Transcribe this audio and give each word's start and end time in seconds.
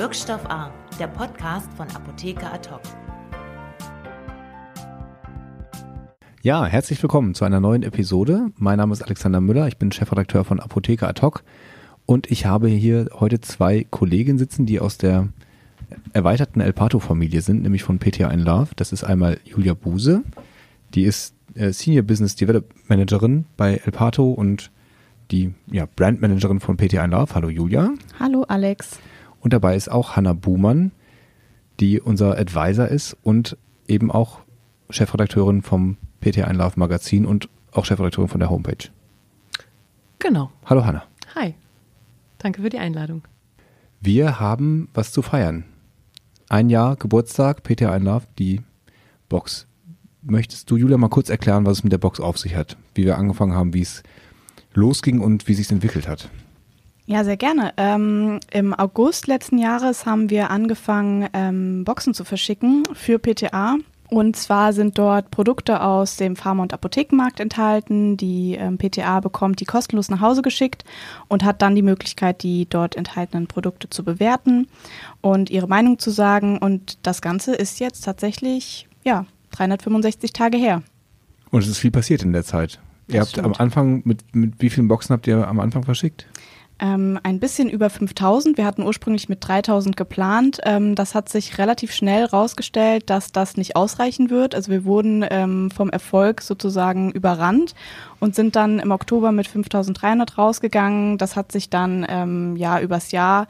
Wirkstoffarm, 0.00 0.72
der 0.98 1.08
Podcast 1.08 1.70
von 1.74 1.86
Apotheker 1.88 2.54
Ad 2.54 2.70
Ja, 6.40 6.64
herzlich 6.64 7.02
willkommen 7.02 7.34
zu 7.34 7.44
einer 7.44 7.60
neuen 7.60 7.82
Episode. 7.82 8.46
Mein 8.56 8.78
Name 8.78 8.94
ist 8.94 9.02
Alexander 9.02 9.42
Müller, 9.42 9.68
ich 9.68 9.76
bin 9.76 9.92
Chefredakteur 9.92 10.46
von 10.46 10.58
Apotheker 10.58 11.06
Ad 11.06 11.20
und 12.06 12.30
ich 12.30 12.46
habe 12.46 12.68
hier 12.68 13.10
heute 13.12 13.42
zwei 13.42 13.86
Kollegen 13.90 14.38
sitzen, 14.38 14.64
die 14.64 14.80
aus 14.80 14.96
der 14.96 15.28
erweiterten 16.14 16.62
El 16.62 16.72
Pato-Familie 16.72 17.42
sind, 17.42 17.62
nämlich 17.62 17.82
von 17.82 17.98
PTA 17.98 18.30
in 18.30 18.40
Love. 18.40 18.68
Das 18.76 18.92
ist 18.92 19.04
einmal 19.04 19.38
Julia 19.44 19.74
Buse, 19.74 20.22
die 20.94 21.02
ist 21.02 21.34
äh, 21.56 21.72
Senior 21.72 22.04
Business 22.04 22.36
Development 22.36 22.88
Managerin 22.88 23.44
bei 23.58 23.82
El 23.84 23.92
Pato 23.92 24.30
und 24.30 24.70
die 25.30 25.52
ja, 25.70 25.86
Brandmanagerin 25.94 26.60
von 26.60 26.78
PTA 26.78 27.04
in 27.04 27.10
Love. 27.10 27.34
Hallo 27.34 27.50
Julia. 27.50 27.90
Hallo 28.18 28.44
Alex. 28.44 28.98
Und 29.40 29.52
dabei 29.52 29.74
ist 29.76 29.90
auch 29.90 30.16
Hanna 30.16 30.32
Buhmann, 30.32 30.92
die 31.80 32.00
unser 32.00 32.38
Advisor 32.38 32.88
ist 32.88 33.16
und 33.22 33.56
eben 33.88 34.10
auch 34.10 34.40
Chefredakteurin 34.90 35.62
vom 35.62 35.96
PTA 36.20 36.44
in 36.44 36.56
Love 36.56 36.78
Magazin 36.78 37.24
und 37.26 37.48
auch 37.72 37.84
Chefredakteurin 37.84 38.28
von 38.28 38.40
der 38.40 38.50
Homepage. 38.50 38.90
Genau. 40.18 40.50
Hallo 40.66 40.84
Hanna. 40.84 41.04
Hi. 41.34 41.54
Danke 42.38 42.62
für 42.62 42.68
die 42.68 42.78
Einladung. 42.78 43.22
Wir 44.00 44.40
haben 44.40 44.88
was 44.94 45.12
zu 45.12 45.22
feiern. 45.22 45.64
Ein 46.48 46.68
Jahr 46.68 46.96
Geburtstag, 46.96 47.62
PTA 47.62 47.96
in 47.96 48.04
Love, 48.04 48.26
die 48.38 48.60
Box. 49.28 49.66
Möchtest 50.22 50.70
du, 50.70 50.76
Julia, 50.76 50.98
mal 50.98 51.08
kurz 51.08 51.30
erklären, 51.30 51.64
was 51.64 51.78
es 51.78 51.84
mit 51.84 51.92
der 51.92 51.98
Box 51.98 52.20
auf 52.20 52.36
sich 52.38 52.56
hat? 52.56 52.76
Wie 52.94 53.04
wir 53.04 53.16
angefangen 53.16 53.54
haben, 53.54 53.72
wie 53.72 53.82
es 53.82 54.02
losging 54.74 55.20
und 55.20 55.48
wie 55.48 55.54
sich 55.54 55.66
es 55.66 55.72
entwickelt 55.72 56.08
hat? 56.08 56.28
Ja, 57.10 57.24
sehr 57.24 57.36
gerne. 57.36 57.72
Ähm, 57.76 58.38
Im 58.52 58.72
August 58.72 59.26
letzten 59.26 59.58
Jahres 59.58 60.06
haben 60.06 60.30
wir 60.30 60.48
angefangen, 60.48 61.28
ähm, 61.32 61.82
Boxen 61.82 62.14
zu 62.14 62.22
verschicken 62.22 62.84
für 62.92 63.18
PTA. 63.18 63.78
Und 64.10 64.36
zwar 64.36 64.72
sind 64.72 64.96
dort 64.96 65.32
Produkte 65.32 65.82
aus 65.82 66.14
dem 66.14 66.36
Pharma- 66.36 66.62
und 66.62 66.72
Apothekenmarkt 66.72 67.40
enthalten. 67.40 68.16
Die 68.16 68.54
ähm, 68.54 68.78
PTA 68.78 69.18
bekommt 69.18 69.58
die 69.58 69.64
kostenlos 69.64 70.08
nach 70.08 70.20
Hause 70.20 70.40
geschickt 70.42 70.84
und 71.26 71.42
hat 71.42 71.62
dann 71.62 71.74
die 71.74 71.82
Möglichkeit, 71.82 72.44
die 72.44 72.68
dort 72.70 72.94
enthaltenen 72.94 73.48
Produkte 73.48 73.90
zu 73.90 74.04
bewerten 74.04 74.68
und 75.20 75.50
ihre 75.50 75.66
Meinung 75.66 75.98
zu 75.98 76.10
sagen. 76.10 76.58
Und 76.58 77.04
das 77.04 77.22
Ganze 77.22 77.56
ist 77.56 77.80
jetzt 77.80 78.04
tatsächlich, 78.04 78.86
ja, 79.02 79.26
365 79.50 80.32
Tage 80.32 80.58
her. 80.58 80.84
Und 81.50 81.64
es 81.64 81.66
ist 81.66 81.78
viel 81.78 81.90
passiert 81.90 82.22
in 82.22 82.32
der 82.32 82.44
Zeit. 82.44 82.78
Das 83.08 83.14
ihr 83.14 83.20
habt 83.20 83.30
stimmt. 83.30 83.46
am 83.46 83.54
Anfang, 83.54 84.02
mit, 84.04 84.32
mit 84.32 84.62
wie 84.62 84.70
vielen 84.70 84.86
Boxen 84.86 85.12
habt 85.12 85.26
ihr 85.26 85.48
am 85.48 85.58
Anfang 85.58 85.82
verschickt? 85.82 86.28
Ähm, 86.82 87.20
ein 87.22 87.40
bisschen 87.40 87.68
über 87.68 87.90
5000. 87.90 88.56
Wir 88.56 88.64
hatten 88.64 88.82
ursprünglich 88.82 89.28
mit 89.28 89.46
3000 89.46 89.98
geplant. 89.98 90.60
Ähm, 90.64 90.94
das 90.94 91.14
hat 91.14 91.28
sich 91.28 91.58
relativ 91.58 91.92
schnell 91.92 92.24
rausgestellt, 92.24 93.10
dass 93.10 93.32
das 93.32 93.58
nicht 93.58 93.76
ausreichen 93.76 94.30
wird. 94.30 94.54
Also 94.54 94.72
wir 94.72 94.84
wurden 94.84 95.24
ähm, 95.30 95.70
vom 95.70 95.90
Erfolg 95.90 96.40
sozusagen 96.40 97.10
überrannt 97.10 97.74
und 98.18 98.34
sind 98.34 98.56
dann 98.56 98.78
im 98.78 98.92
Oktober 98.92 99.30
mit 99.30 99.46
5300 99.46 100.38
rausgegangen. 100.38 101.18
Das 101.18 101.36
hat 101.36 101.52
sich 101.52 101.68
dann 101.68 102.06
ähm, 102.08 102.56
ja 102.56 102.80
übers 102.80 103.12
Jahr 103.12 103.46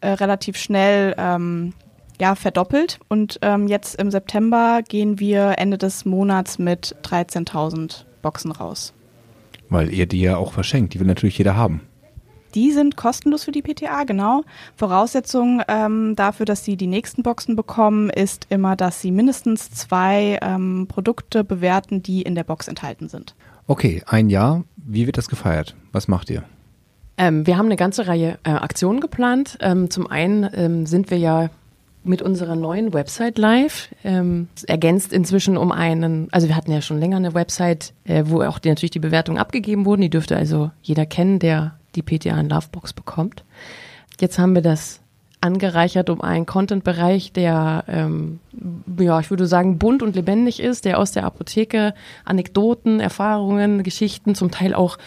äh, 0.00 0.08
relativ 0.08 0.56
schnell 0.56 1.14
ähm, 1.18 1.74
ja, 2.18 2.34
verdoppelt. 2.34 2.98
Und 3.08 3.40
ähm, 3.42 3.68
jetzt 3.68 4.00
im 4.00 4.10
September 4.10 4.80
gehen 4.88 5.18
wir 5.18 5.58
Ende 5.58 5.76
des 5.76 6.06
Monats 6.06 6.58
mit 6.58 6.96
13.000 7.02 8.04
Boxen 8.22 8.52
raus. 8.52 8.94
Weil 9.68 9.92
ihr 9.92 10.06
die 10.06 10.22
ja 10.22 10.38
auch 10.38 10.54
verschenkt. 10.54 10.94
Die 10.94 11.00
will 11.00 11.06
natürlich 11.06 11.36
jeder 11.36 11.56
haben. 11.56 11.82
Die 12.54 12.72
sind 12.72 12.96
kostenlos 12.96 13.44
für 13.44 13.52
die 13.52 13.62
PTA, 13.62 14.04
genau. 14.04 14.42
Voraussetzung 14.76 15.62
ähm, 15.68 16.14
dafür, 16.16 16.46
dass 16.46 16.64
sie 16.64 16.76
die 16.76 16.86
nächsten 16.86 17.22
Boxen 17.22 17.56
bekommen, 17.56 18.10
ist 18.10 18.46
immer, 18.50 18.76
dass 18.76 19.00
sie 19.00 19.12
mindestens 19.12 19.70
zwei 19.70 20.38
ähm, 20.42 20.86
Produkte 20.88 21.44
bewerten, 21.44 22.02
die 22.02 22.22
in 22.22 22.34
der 22.34 22.44
Box 22.44 22.68
enthalten 22.68 23.08
sind. 23.08 23.34
Okay, 23.66 24.02
ein 24.06 24.30
Jahr. 24.30 24.64
Wie 24.76 25.06
wird 25.06 25.16
das 25.16 25.28
gefeiert? 25.28 25.76
Was 25.92 26.08
macht 26.08 26.30
ihr? 26.30 26.42
Ähm, 27.16 27.46
wir 27.46 27.56
haben 27.56 27.66
eine 27.66 27.76
ganze 27.76 28.06
Reihe 28.06 28.38
äh, 28.44 28.50
Aktionen 28.50 29.00
geplant. 29.00 29.58
Ähm, 29.60 29.90
zum 29.90 30.06
einen 30.06 30.48
ähm, 30.54 30.86
sind 30.86 31.10
wir 31.10 31.18
ja 31.18 31.50
mit 32.02 32.22
unserer 32.22 32.56
neuen 32.56 32.94
Website 32.94 33.38
live. 33.38 33.90
Ähm, 34.04 34.48
ergänzt 34.66 35.12
inzwischen 35.12 35.56
um 35.56 35.70
einen, 35.70 36.28
also 36.32 36.48
wir 36.48 36.56
hatten 36.56 36.72
ja 36.72 36.80
schon 36.80 36.98
länger 36.98 37.18
eine 37.18 37.34
Website, 37.34 37.92
äh, 38.04 38.24
wo 38.26 38.42
auch 38.42 38.58
die, 38.58 38.70
natürlich 38.70 38.90
die 38.90 39.00
Bewertungen 39.00 39.38
abgegeben 39.38 39.84
wurden. 39.84 40.00
Die 40.00 40.10
dürfte 40.10 40.36
also 40.36 40.70
jeder 40.82 41.06
kennen, 41.06 41.38
der 41.38 41.78
die 41.94 42.02
PTA 42.02 42.40
in 42.40 42.48
Lovebox 42.48 42.92
bekommt. 42.92 43.44
Jetzt 44.20 44.38
haben 44.38 44.54
wir 44.54 44.62
das 44.62 45.00
angereichert 45.40 46.10
um 46.10 46.20
einen 46.20 46.44
Content-Bereich, 46.46 47.32
der, 47.32 47.84
ähm, 47.88 48.40
ja, 48.98 49.20
ich 49.20 49.30
würde 49.30 49.46
sagen, 49.46 49.78
bunt 49.78 50.02
und 50.02 50.14
lebendig 50.14 50.60
ist, 50.60 50.84
der 50.84 50.98
aus 50.98 51.12
der 51.12 51.24
Apotheke 51.24 51.94
Anekdoten, 52.24 53.00
Erfahrungen, 53.00 53.82
Geschichten, 53.82 54.34
zum 54.34 54.50
Teil 54.50 54.74
auch 54.74 54.98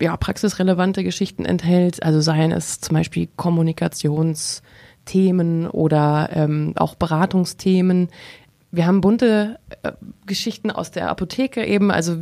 ja, 0.00 0.16
praxisrelevante 0.16 1.04
Geschichten 1.04 1.44
enthält. 1.44 2.02
Also 2.02 2.20
seien 2.20 2.50
es 2.52 2.80
zum 2.80 2.96
Beispiel 2.96 3.28
Kommunikationsthemen 3.36 5.68
oder 5.68 6.30
ähm, 6.32 6.72
auch 6.76 6.96
Beratungsthemen. 6.96 8.08
Wir 8.72 8.86
haben 8.86 9.00
bunte 9.00 9.58
äh, 9.82 9.92
Geschichten 10.26 10.70
aus 10.70 10.90
der 10.90 11.10
Apotheke 11.10 11.64
eben, 11.64 11.90
also 11.90 12.16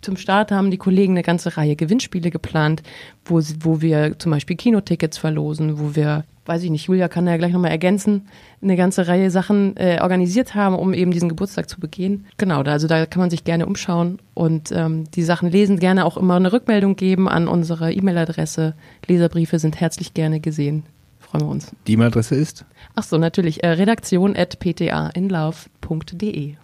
zum 0.00 0.16
Start 0.16 0.52
haben 0.52 0.70
die 0.70 0.76
Kollegen 0.76 1.14
eine 1.14 1.22
ganze 1.22 1.56
Reihe 1.56 1.74
Gewinnspiele 1.74 2.30
geplant, 2.30 2.82
wo, 3.24 3.40
wo 3.60 3.80
wir 3.80 4.16
zum 4.18 4.30
Beispiel 4.30 4.56
Kinotickets 4.56 5.18
verlosen, 5.18 5.80
wo 5.80 5.96
wir, 5.96 6.24
weiß 6.46 6.62
ich 6.62 6.70
nicht, 6.70 6.86
Julia 6.86 7.08
kann 7.08 7.26
ja 7.26 7.36
gleich 7.36 7.52
nochmal 7.52 7.72
ergänzen, 7.72 8.28
eine 8.62 8.76
ganze 8.76 9.08
Reihe 9.08 9.32
Sachen 9.32 9.76
äh, 9.76 9.98
organisiert 10.00 10.54
haben, 10.54 10.76
um 10.76 10.94
eben 10.94 11.10
diesen 11.10 11.28
Geburtstag 11.28 11.68
zu 11.68 11.80
begehen. 11.80 12.26
Genau, 12.36 12.62
da, 12.62 12.72
also 12.72 12.86
da 12.86 13.06
kann 13.06 13.20
man 13.20 13.30
sich 13.30 13.42
gerne 13.42 13.66
umschauen 13.66 14.20
und 14.34 14.70
ähm, 14.70 15.10
die 15.10 15.24
Sachen 15.24 15.50
lesen, 15.50 15.80
gerne 15.80 16.04
auch 16.04 16.16
immer 16.16 16.36
eine 16.36 16.52
Rückmeldung 16.52 16.94
geben 16.94 17.28
an 17.28 17.48
unsere 17.48 17.92
E-Mail-Adresse. 17.92 18.74
Leserbriefe 19.08 19.58
sind 19.58 19.80
herzlich 19.80 20.14
gerne 20.14 20.38
gesehen. 20.38 20.84
Freuen 21.30 21.44
wir 21.44 21.50
uns. 21.50 21.70
Die 21.86 21.92
E-Mail-Adresse 21.92 22.34
ist? 22.34 22.64
Ach 22.94 23.02
so, 23.02 23.18
natürlich, 23.18 23.62
äh, 23.62 23.68
redaktion.ptainlauf.de. 23.68 26.54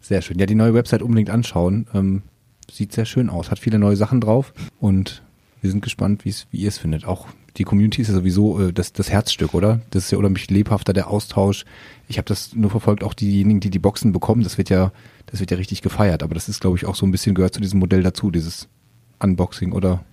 Sehr 0.00 0.22
schön. 0.22 0.38
Ja, 0.38 0.46
die 0.46 0.54
neue 0.54 0.74
Website 0.74 1.02
unbedingt 1.02 1.30
anschauen. 1.30 1.86
Ähm, 1.94 2.22
sieht 2.70 2.92
sehr 2.92 3.06
schön 3.06 3.30
aus, 3.30 3.50
hat 3.50 3.58
viele 3.58 3.78
neue 3.78 3.96
Sachen 3.96 4.20
drauf 4.20 4.52
und 4.78 5.22
wir 5.60 5.70
sind 5.70 5.82
gespannt, 5.82 6.24
wie 6.24 6.34
ihr 6.52 6.68
es 6.68 6.78
findet. 6.78 7.04
Auch 7.04 7.26
die 7.56 7.64
Community 7.64 8.02
ist 8.02 8.08
ja 8.08 8.14
sowieso 8.14 8.60
äh, 8.60 8.72
das, 8.72 8.92
das 8.92 9.10
Herzstück, 9.10 9.54
oder? 9.54 9.80
Das 9.90 10.04
ist 10.04 10.10
ja 10.10 10.18
unheimlich 10.18 10.50
lebhafter, 10.50 10.92
der 10.92 11.08
Austausch. 11.08 11.64
Ich 12.08 12.18
habe 12.18 12.26
das 12.26 12.54
nur 12.54 12.70
verfolgt, 12.70 13.02
auch 13.02 13.14
diejenigen, 13.14 13.60
die 13.60 13.70
die 13.70 13.78
Boxen 13.78 14.12
bekommen, 14.12 14.42
das 14.42 14.58
wird 14.58 14.70
ja, 14.70 14.92
das 15.26 15.40
wird 15.40 15.50
ja 15.50 15.56
richtig 15.56 15.82
gefeiert. 15.82 16.22
Aber 16.22 16.34
das 16.34 16.48
ist, 16.48 16.60
glaube 16.60 16.76
ich, 16.76 16.86
auch 16.86 16.94
so 16.94 17.06
ein 17.06 17.10
bisschen 17.10 17.34
gehört 17.34 17.54
zu 17.54 17.60
diesem 17.60 17.80
Modell 17.80 18.02
dazu, 18.02 18.30
dieses 18.30 18.68
Unboxing, 19.18 19.72
oder? 19.72 20.04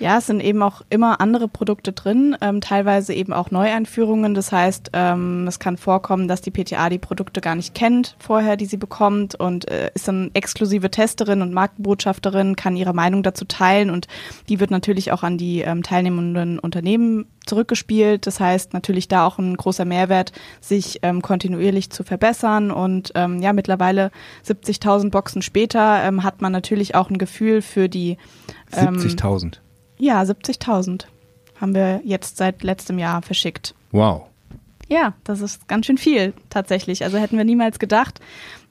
Ja, 0.00 0.18
es 0.18 0.26
sind 0.26 0.40
eben 0.40 0.62
auch 0.62 0.82
immer 0.90 1.20
andere 1.20 1.48
Produkte 1.48 1.92
drin, 1.92 2.36
ähm, 2.40 2.60
teilweise 2.60 3.12
eben 3.12 3.32
auch 3.32 3.50
Neueinführungen. 3.50 4.34
Das 4.34 4.52
heißt, 4.52 4.90
ähm, 4.92 5.46
es 5.48 5.58
kann 5.58 5.76
vorkommen, 5.76 6.28
dass 6.28 6.40
die 6.40 6.52
PTA 6.52 6.88
die 6.88 6.98
Produkte 6.98 7.40
gar 7.40 7.56
nicht 7.56 7.74
kennt 7.74 8.14
vorher, 8.20 8.56
die 8.56 8.66
sie 8.66 8.76
bekommt 8.76 9.34
und 9.34 9.68
äh, 9.68 9.90
ist 9.94 10.06
dann 10.06 10.30
exklusive 10.34 10.90
Testerin 10.90 11.42
und 11.42 11.52
Markenbotschafterin, 11.52 12.54
kann 12.54 12.76
ihre 12.76 12.94
Meinung 12.94 13.24
dazu 13.24 13.44
teilen 13.44 13.90
und 13.90 14.06
die 14.48 14.60
wird 14.60 14.70
natürlich 14.70 15.10
auch 15.10 15.24
an 15.24 15.36
die 15.36 15.62
ähm, 15.62 15.82
teilnehmenden 15.82 16.60
Unternehmen 16.60 17.26
zurückgespielt. 17.48 18.26
Das 18.26 18.40
heißt 18.40 18.72
natürlich 18.72 19.08
da 19.08 19.26
auch 19.26 19.38
ein 19.38 19.56
großer 19.56 19.84
Mehrwert, 19.84 20.32
sich 20.60 21.00
ähm, 21.02 21.22
kontinuierlich 21.22 21.90
zu 21.90 22.04
verbessern. 22.04 22.70
Und 22.70 23.12
ähm, 23.14 23.40
ja, 23.42 23.52
mittlerweile 23.52 24.10
70.000 24.46 25.10
Boxen 25.10 25.42
später 25.42 26.02
ähm, 26.02 26.22
hat 26.22 26.40
man 26.40 26.52
natürlich 26.52 26.94
auch 26.94 27.10
ein 27.10 27.18
Gefühl 27.18 27.62
für 27.62 27.88
die. 27.88 28.16
Ähm, 28.72 28.96
70.000? 28.96 29.58
Ja, 29.98 30.22
70.000 30.22 31.04
haben 31.60 31.74
wir 31.74 32.00
jetzt 32.04 32.36
seit 32.36 32.62
letztem 32.62 32.98
Jahr 32.98 33.22
verschickt. 33.22 33.74
Wow. 33.90 34.26
Ja, 34.88 35.14
das 35.24 35.40
ist 35.40 35.68
ganz 35.68 35.86
schön 35.86 35.98
viel 35.98 36.32
tatsächlich. 36.48 37.04
Also 37.04 37.18
hätten 37.18 37.36
wir 37.36 37.44
niemals 37.44 37.78
gedacht, 37.78 38.20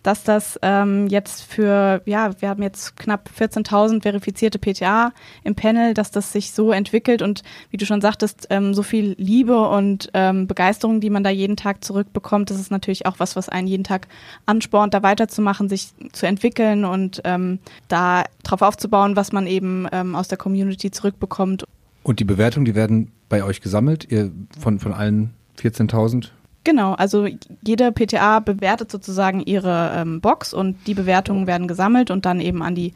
dass 0.03 0.23
das 0.23 0.59
ähm, 0.61 1.07
jetzt 1.07 1.43
für, 1.43 2.01
ja, 2.05 2.31
wir 2.39 2.49
haben 2.49 2.63
jetzt 2.63 2.95
knapp 2.95 3.29
14.000 3.37 4.01
verifizierte 4.01 4.59
PTA 4.59 5.11
im 5.43 5.55
Panel, 5.55 5.93
dass 5.93 6.11
das 6.11 6.31
sich 6.31 6.51
so 6.51 6.71
entwickelt 6.71 7.21
und 7.21 7.43
wie 7.71 7.77
du 7.77 7.85
schon 7.85 8.01
sagtest, 8.01 8.47
ähm, 8.49 8.73
so 8.73 8.83
viel 8.83 9.15
Liebe 9.17 9.67
und 9.67 10.09
ähm, 10.13 10.47
Begeisterung, 10.47 11.01
die 11.01 11.09
man 11.09 11.23
da 11.23 11.29
jeden 11.29 11.57
Tag 11.57 11.83
zurückbekommt, 11.83 12.49
das 12.49 12.59
ist 12.59 12.71
natürlich 12.71 13.05
auch 13.05 13.19
was, 13.19 13.35
was 13.35 13.49
einen 13.49 13.67
jeden 13.67 13.83
Tag 13.83 14.07
anspornt, 14.45 14.93
da 14.93 15.03
weiterzumachen, 15.03 15.69
sich 15.69 15.89
zu 16.11 16.25
entwickeln 16.25 16.85
und 16.85 17.21
ähm, 17.23 17.59
da 17.87 18.23
drauf 18.43 18.61
aufzubauen, 18.61 19.15
was 19.15 19.31
man 19.31 19.47
eben 19.47 19.87
ähm, 19.91 20.15
aus 20.15 20.27
der 20.27 20.37
Community 20.37 20.91
zurückbekommt. 20.91 21.65
Und 22.03 22.19
die 22.19 22.25
Bewertungen, 22.25 22.65
die 22.65 22.75
werden 22.75 23.11
bei 23.27 23.43
euch 23.43 23.59
gesammelt, 23.61 24.09
ihr 24.09 24.31
von, 24.59 24.79
von 24.79 24.93
allen 24.93 25.33
14.000? 25.59 26.29
Genau, 26.67 26.95
also 26.95 27.25
jede 27.61 27.93
PTA 27.93 28.41
bewertet 28.41 28.91
sozusagen 28.91 29.39
ihre 29.39 29.93
ähm, 29.95 30.19
Box 30.19 30.53
und 30.53 30.75
die 30.85 30.95
Bewertungen 30.95 31.47
werden 31.47 31.69
gesammelt 31.69 32.11
und 32.11 32.25
dann 32.25 32.41
eben 32.41 32.61
an 32.61 32.75
die 32.75 32.93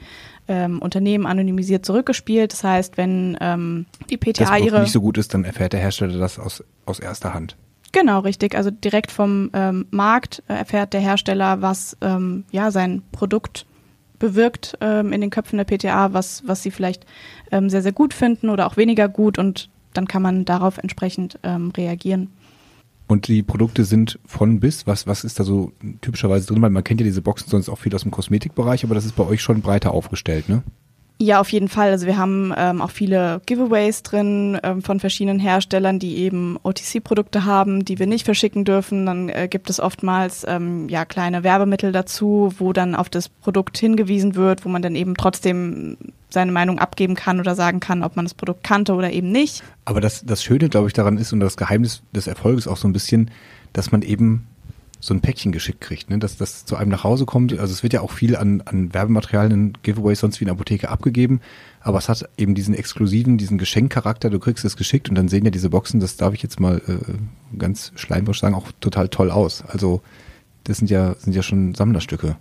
ähm, 0.49 0.79
Unternehmen 0.79 1.25
anonymisiert 1.25 1.85
zurückgespielt. 1.85 2.51
Das 2.51 2.65
heißt, 2.65 2.97
wenn 2.97 3.37
ähm, 3.39 3.85
die 4.09 4.17
PTA 4.17 4.57
das 4.57 4.59
ihre 4.59 4.81
nicht 4.81 4.91
so 4.91 4.99
gut 4.99 5.17
ist, 5.17 5.33
dann 5.33 5.45
erfährt 5.45 5.71
der 5.71 5.79
Hersteller 5.79 6.19
das 6.19 6.37
aus, 6.37 6.65
aus 6.85 6.99
erster 6.99 7.33
Hand. 7.33 7.55
Genau, 7.93 8.19
richtig. 8.19 8.55
Also 8.55 8.71
direkt 8.71 9.09
vom 9.09 9.49
ähm, 9.53 9.85
Markt 9.89 10.43
erfährt 10.49 10.91
der 10.91 10.99
Hersteller, 10.99 11.61
was 11.61 11.95
ähm, 12.01 12.43
ja 12.51 12.71
sein 12.71 13.03
Produkt 13.13 13.65
bewirkt 14.19 14.77
ähm, 14.81 15.13
in 15.13 15.21
den 15.21 15.29
Köpfen 15.29 15.55
der 15.55 15.63
PTA, 15.63 16.11
was, 16.11 16.45
was 16.45 16.61
sie 16.61 16.71
vielleicht 16.71 17.05
sehr, 17.49 17.81
sehr 17.81 17.93
gut 17.93 18.13
finden 18.13 18.49
oder 18.49 18.67
auch 18.67 18.75
weniger 18.75 19.07
gut 19.07 19.39
und 19.39 19.69
dann 19.93 20.09
kann 20.09 20.21
man 20.21 20.43
darauf 20.45 20.77
entsprechend 20.77 21.37
reagieren. 21.43 22.29
Und 23.11 23.27
die 23.27 23.43
Produkte 23.43 23.83
sind 23.83 24.19
von 24.25 24.61
bis, 24.61 24.87
was, 24.87 25.05
was 25.05 25.25
ist 25.25 25.37
da 25.37 25.43
so 25.43 25.73
typischerweise 25.99 26.47
drin? 26.47 26.61
Weil 26.61 26.69
man 26.69 26.85
kennt 26.85 27.01
ja 27.01 27.03
diese 27.03 27.21
Boxen 27.21 27.49
sonst 27.49 27.67
auch 27.67 27.77
viel 27.77 27.93
aus 27.93 28.03
dem 28.03 28.11
Kosmetikbereich, 28.11 28.85
aber 28.85 28.95
das 28.95 29.03
ist 29.03 29.17
bei 29.17 29.25
euch 29.25 29.41
schon 29.41 29.59
breiter 29.59 29.91
aufgestellt, 29.91 30.47
ne? 30.47 30.63
Ja, 31.21 31.39
auf 31.39 31.51
jeden 31.51 31.67
Fall. 31.67 31.91
Also 31.91 32.07
wir 32.07 32.17
haben 32.17 32.51
ähm, 32.57 32.81
auch 32.81 32.89
viele 32.89 33.41
Giveaways 33.45 34.01
drin 34.01 34.59
ähm, 34.63 34.81
von 34.81 34.99
verschiedenen 34.99 35.37
Herstellern, 35.37 35.99
die 35.99 36.17
eben 36.17 36.57
OTC-Produkte 36.63 37.45
haben, 37.45 37.85
die 37.85 37.99
wir 37.99 38.07
nicht 38.07 38.25
verschicken 38.25 38.65
dürfen. 38.65 39.05
Dann 39.05 39.29
äh, 39.29 39.47
gibt 39.47 39.69
es 39.69 39.79
oftmals 39.79 40.43
ähm, 40.47 40.89
ja 40.89 41.05
kleine 41.05 41.43
Werbemittel 41.43 41.91
dazu, 41.91 42.51
wo 42.57 42.73
dann 42.73 42.95
auf 42.95 43.07
das 43.07 43.29
Produkt 43.29 43.77
hingewiesen 43.77 44.33
wird, 44.33 44.65
wo 44.65 44.69
man 44.69 44.81
dann 44.81 44.95
eben 44.95 45.13
trotzdem 45.13 45.95
seine 46.31 46.51
Meinung 46.51 46.79
abgeben 46.79 47.13
kann 47.13 47.39
oder 47.39 47.53
sagen 47.53 47.79
kann, 47.79 48.01
ob 48.01 48.15
man 48.15 48.25
das 48.25 48.33
Produkt 48.33 48.63
kannte 48.63 48.95
oder 48.95 49.11
eben 49.11 49.31
nicht. 49.31 49.61
Aber 49.85 50.01
das, 50.01 50.25
das 50.25 50.43
Schöne, 50.43 50.69
glaube 50.69 50.87
ich, 50.87 50.93
daran 50.93 51.19
ist 51.19 51.31
und 51.33 51.39
das 51.39 51.55
Geheimnis 51.55 52.01
des 52.15 52.25
Erfolges 52.25 52.67
auch 52.67 52.77
so 52.77 52.87
ein 52.87 52.93
bisschen, 52.93 53.29
dass 53.73 53.91
man 53.91 54.01
eben 54.01 54.47
so 55.01 55.13
ein 55.15 55.19
Päckchen 55.19 55.51
geschickt 55.51 55.81
kriegt, 55.81 56.09
ne? 56.09 56.19
dass 56.19 56.37
das 56.37 56.63
zu 56.63 56.75
einem 56.77 56.91
nach 56.91 57.03
Hause 57.03 57.25
kommt. 57.25 57.57
Also 57.59 57.73
es 57.73 57.81
wird 57.81 57.93
ja 57.93 58.01
auch 58.01 58.11
viel 58.11 58.35
an, 58.35 58.61
an 58.61 58.93
Werbematerialien, 58.93 59.73
Giveaways 59.81 60.19
sonst 60.19 60.39
wie 60.39 60.43
in 60.43 60.47
der 60.47 60.53
Apotheke 60.53 60.89
abgegeben, 60.89 61.41
aber 61.81 61.97
es 61.97 62.07
hat 62.07 62.29
eben 62.37 62.53
diesen 62.53 62.75
exklusiven, 62.75 63.39
diesen 63.39 63.57
Geschenkcharakter. 63.57 64.29
Du 64.29 64.39
kriegst 64.39 64.63
es 64.63 64.77
geschickt 64.77 65.09
und 65.09 65.15
dann 65.15 65.27
sehen 65.27 65.43
ja 65.43 65.51
diese 65.51 65.71
Boxen, 65.71 65.99
das 65.99 66.17
darf 66.17 66.35
ich 66.35 66.43
jetzt 66.43 66.59
mal 66.59 66.81
äh, 66.87 67.57
ganz 67.57 67.91
schleimwosch 67.95 68.39
sagen, 68.39 68.53
auch 68.53 68.71
total 68.79 69.09
toll 69.09 69.31
aus. 69.31 69.63
Also 69.67 70.01
das 70.65 70.77
sind 70.77 70.91
ja 70.91 71.15
sind 71.17 71.35
ja 71.35 71.41
schon 71.41 71.73
Sammlerstücke. 71.73 72.37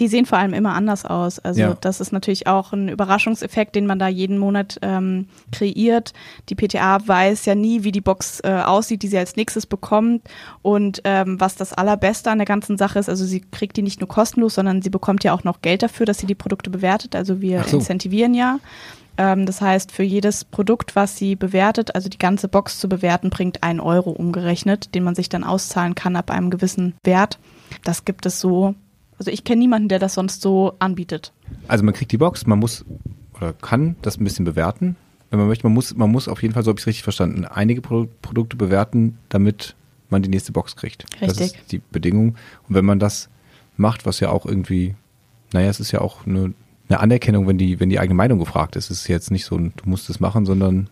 Die 0.00 0.08
sehen 0.08 0.24
vor 0.24 0.38
allem 0.38 0.54
immer 0.54 0.74
anders 0.74 1.04
aus. 1.04 1.38
Also 1.38 1.60
ja. 1.60 1.76
das 1.78 2.00
ist 2.00 2.10
natürlich 2.10 2.46
auch 2.46 2.72
ein 2.72 2.88
Überraschungseffekt, 2.88 3.76
den 3.76 3.86
man 3.86 3.98
da 3.98 4.08
jeden 4.08 4.38
Monat 4.38 4.78
ähm, 4.80 5.26
kreiert. 5.52 6.14
Die 6.48 6.54
PTA 6.54 7.06
weiß 7.06 7.44
ja 7.44 7.54
nie, 7.54 7.84
wie 7.84 7.92
die 7.92 8.00
Box 8.00 8.40
äh, 8.40 8.62
aussieht, 8.64 9.02
die 9.02 9.08
sie 9.08 9.18
als 9.18 9.36
nächstes 9.36 9.66
bekommt. 9.66 10.22
Und 10.62 11.02
ähm, 11.04 11.38
was 11.38 11.54
das 11.54 11.74
Allerbeste 11.74 12.30
an 12.30 12.38
der 12.38 12.46
ganzen 12.46 12.78
Sache 12.78 12.98
ist, 12.98 13.10
also 13.10 13.26
sie 13.26 13.40
kriegt 13.42 13.76
die 13.76 13.82
nicht 13.82 14.00
nur 14.00 14.08
kostenlos, 14.08 14.54
sondern 14.54 14.80
sie 14.80 14.88
bekommt 14.88 15.22
ja 15.22 15.34
auch 15.34 15.44
noch 15.44 15.60
Geld 15.60 15.82
dafür, 15.82 16.06
dass 16.06 16.18
sie 16.18 16.26
die 16.26 16.34
Produkte 16.34 16.70
bewertet. 16.70 17.14
Also 17.14 17.42
wir 17.42 17.64
so. 17.64 17.76
incentivieren 17.76 18.32
ja. 18.32 18.58
Ähm, 19.18 19.44
das 19.44 19.60
heißt, 19.60 19.92
für 19.92 20.02
jedes 20.02 20.46
Produkt, 20.46 20.96
was 20.96 21.18
sie 21.18 21.36
bewertet, 21.36 21.94
also 21.94 22.08
die 22.08 22.18
ganze 22.18 22.48
Box 22.48 22.78
zu 22.78 22.88
bewerten, 22.88 23.28
bringt 23.28 23.62
ein 23.62 23.80
Euro 23.80 24.10
umgerechnet, 24.12 24.94
den 24.94 25.04
man 25.04 25.14
sich 25.14 25.28
dann 25.28 25.44
auszahlen 25.44 25.94
kann 25.94 26.16
ab 26.16 26.30
einem 26.30 26.48
gewissen 26.48 26.94
Wert. 27.04 27.38
Das 27.84 28.06
gibt 28.06 28.24
es 28.24 28.40
so 28.40 28.74
also 29.20 29.30
ich 29.30 29.44
kenne 29.44 29.60
niemanden, 29.60 29.88
der 29.90 29.98
das 29.98 30.14
sonst 30.14 30.40
so 30.40 30.72
anbietet. 30.78 31.32
Also 31.68 31.84
man 31.84 31.92
kriegt 31.92 32.10
die 32.10 32.16
Box, 32.16 32.46
man 32.46 32.58
muss 32.58 32.86
oder 33.36 33.52
kann 33.52 33.96
das 34.00 34.18
ein 34.18 34.24
bisschen 34.24 34.46
bewerten, 34.46 34.96
wenn 35.28 35.38
man 35.38 35.46
möchte. 35.46 35.66
Man 35.66 35.74
muss, 35.74 35.94
man 35.94 36.10
muss 36.10 36.26
auf 36.26 36.40
jeden 36.40 36.54
Fall, 36.54 36.62
so 36.62 36.70
habe 36.70 36.78
ich 36.78 36.84
es 36.84 36.86
richtig 36.86 37.04
verstanden, 37.04 37.44
einige 37.44 37.82
Pro 37.82 38.08
Produkte 38.22 38.56
bewerten, 38.56 39.18
damit 39.28 39.76
man 40.08 40.22
die 40.22 40.30
nächste 40.30 40.52
Box 40.52 40.74
kriegt. 40.74 41.04
Richtig. 41.20 41.28
Das 41.28 41.40
ist 41.40 41.72
die 41.72 41.82
Bedingung. 41.92 42.36
Und 42.66 42.74
wenn 42.74 42.86
man 42.86 42.98
das 42.98 43.28
macht, 43.76 44.06
was 44.06 44.20
ja 44.20 44.30
auch 44.30 44.46
irgendwie, 44.46 44.94
naja, 45.52 45.68
es 45.68 45.80
ist 45.80 45.92
ja 45.92 46.00
auch 46.00 46.26
eine, 46.26 46.54
eine 46.88 47.00
Anerkennung, 47.00 47.46
wenn 47.46 47.58
die, 47.58 47.78
wenn 47.78 47.90
die 47.90 48.00
eigene 48.00 48.16
Meinung 48.16 48.38
gefragt 48.38 48.74
ist. 48.74 48.90
Es 48.90 49.02
ist 49.02 49.08
jetzt 49.08 49.30
nicht 49.30 49.44
so, 49.44 49.58
du 49.58 49.70
musst 49.84 50.08
es 50.08 50.18
machen, 50.18 50.46
sondern 50.46 50.88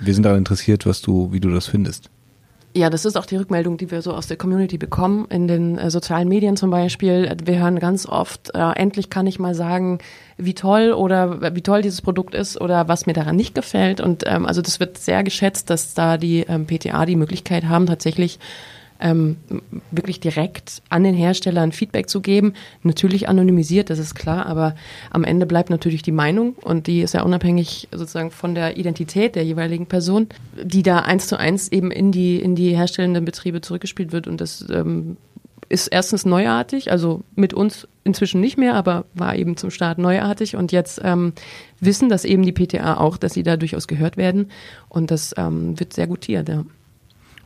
wir 0.00 0.14
sind 0.14 0.22
daran 0.22 0.38
interessiert, 0.38 0.86
was 0.86 1.02
du, 1.02 1.30
wie 1.30 1.40
du 1.40 1.50
das 1.50 1.66
findest. 1.66 2.08
Ja, 2.72 2.88
das 2.88 3.04
ist 3.04 3.16
auch 3.16 3.26
die 3.26 3.34
Rückmeldung, 3.36 3.78
die 3.78 3.90
wir 3.90 4.00
so 4.00 4.12
aus 4.12 4.28
der 4.28 4.36
Community 4.36 4.78
bekommen, 4.78 5.26
in 5.28 5.48
den 5.48 5.76
äh, 5.76 5.90
sozialen 5.90 6.28
Medien 6.28 6.56
zum 6.56 6.70
Beispiel. 6.70 7.28
Wir 7.44 7.58
hören 7.58 7.80
ganz 7.80 8.06
oft, 8.06 8.54
äh, 8.54 8.58
endlich 8.58 9.10
kann 9.10 9.26
ich 9.26 9.40
mal 9.40 9.56
sagen, 9.56 9.98
wie 10.36 10.54
toll 10.54 10.92
oder 10.92 11.54
wie 11.56 11.62
toll 11.62 11.82
dieses 11.82 12.00
Produkt 12.00 12.32
ist 12.32 12.60
oder 12.60 12.86
was 12.86 13.06
mir 13.06 13.12
daran 13.12 13.34
nicht 13.34 13.56
gefällt. 13.56 14.00
Und 14.00 14.22
ähm, 14.24 14.46
also 14.46 14.62
das 14.62 14.78
wird 14.78 14.98
sehr 14.98 15.24
geschätzt, 15.24 15.68
dass 15.68 15.94
da 15.94 16.16
die 16.16 16.42
ähm, 16.48 16.66
PTA 16.66 17.06
die 17.06 17.16
Möglichkeit 17.16 17.64
haben, 17.64 17.86
tatsächlich 17.86 18.38
ähm, 19.00 19.36
wirklich 19.90 20.20
direkt 20.20 20.82
an 20.88 21.04
den 21.04 21.14
Herstellern 21.14 21.72
Feedback 21.72 22.08
zu 22.08 22.20
geben. 22.20 22.54
Natürlich 22.82 23.28
anonymisiert, 23.28 23.90
das 23.90 23.98
ist 23.98 24.14
klar, 24.14 24.46
aber 24.46 24.74
am 25.10 25.24
Ende 25.24 25.46
bleibt 25.46 25.70
natürlich 25.70 26.02
die 26.02 26.12
Meinung 26.12 26.54
und 26.62 26.86
die 26.86 27.00
ist 27.00 27.14
ja 27.14 27.22
unabhängig 27.22 27.88
sozusagen 27.92 28.30
von 28.30 28.54
der 28.54 28.76
Identität 28.76 29.34
der 29.34 29.44
jeweiligen 29.44 29.86
Person, 29.86 30.28
die 30.62 30.82
da 30.82 31.00
eins 31.00 31.26
zu 31.26 31.38
eins 31.38 31.70
eben 31.72 31.90
in 31.90 32.12
die, 32.12 32.40
in 32.40 32.54
die 32.54 32.76
herstellenden 32.76 33.24
Betriebe 33.24 33.60
zurückgespielt 33.60 34.12
wird 34.12 34.26
und 34.26 34.40
das 34.40 34.64
ähm, 34.70 35.16
ist 35.70 35.86
erstens 35.86 36.26
neuartig, 36.26 36.90
also 36.90 37.22
mit 37.36 37.54
uns 37.54 37.86
inzwischen 38.02 38.40
nicht 38.40 38.58
mehr, 38.58 38.74
aber 38.74 39.04
war 39.14 39.36
eben 39.36 39.56
zum 39.56 39.70
Start 39.70 39.98
neuartig 39.98 40.56
und 40.56 40.72
jetzt 40.72 41.00
ähm, 41.04 41.32
wissen 41.78 42.08
das 42.08 42.24
eben 42.24 42.42
die 42.42 42.52
PTA 42.52 42.96
auch, 42.96 43.16
dass 43.16 43.34
sie 43.34 43.44
da 43.44 43.56
durchaus 43.56 43.86
gehört 43.86 44.16
werden 44.16 44.50
und 44.88 45.12
das 45.12 45.32
ähm, 45.38 45.78
wird 45.78 45.92
sehr 45.92 46.08
gutiert, 46.08 46.48
ja. 46.48 46.64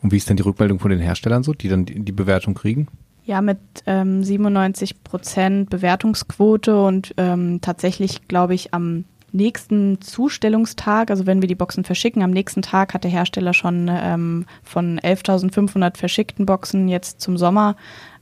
Und 0.04 0.12
wie 0.12 0.18
ist 0.18 0.28
denn 0.28 0.36
die 0.36 0.42
Rückmeldung 0.42 0.80
von 0.80 0.90
den 0.90 1.00
Herstellern 1.00 1.42
so, 1.42 1.54
die 1.54 1.68
dann 1.68 1.86
die, 1.86 2.12
Bewertung 2.12 2.52
kriegen? 2.52 2.88
Ja, 3.24 3.40
mit 3.40 3.58
ähm, 3.86 4.22
97 4.22 5.02
Prozent 5.02 5.70
Bewertungsquote 5.70 6.78
und 6.78 7.14
ähm, 7.16 7.62
tatsächlich, 7.62 8.28
glaube 8.28 8.52
ich, 8.52 8.74
am 8.74 9.06
nächsten 9.32 10.02
Zustellungstag, 10.02 11.10
also 11.10 11.24
wenn 11.24 11.40
wir 11.40 11.48
die 11.48 11.54
Boxen 11.54 11.84
verschicken, 11.84 12.22
am 12.22 12.32
nächsten 12.32 12.60
Tag 12.60 12.92
hat 12.92 13.04
der 13.04 13.10
Hersteller 13.10 13.54
schon 13.54 13.90
ähm, 13.90 14.44
von 14.62 15.00
11.500 15.00 15.96
verschickten 15.96 16.44
Boxen 16.44 16.86
jetzt 16.86 17.22
zum 17.22 17.38
Sommer 17.38 17.74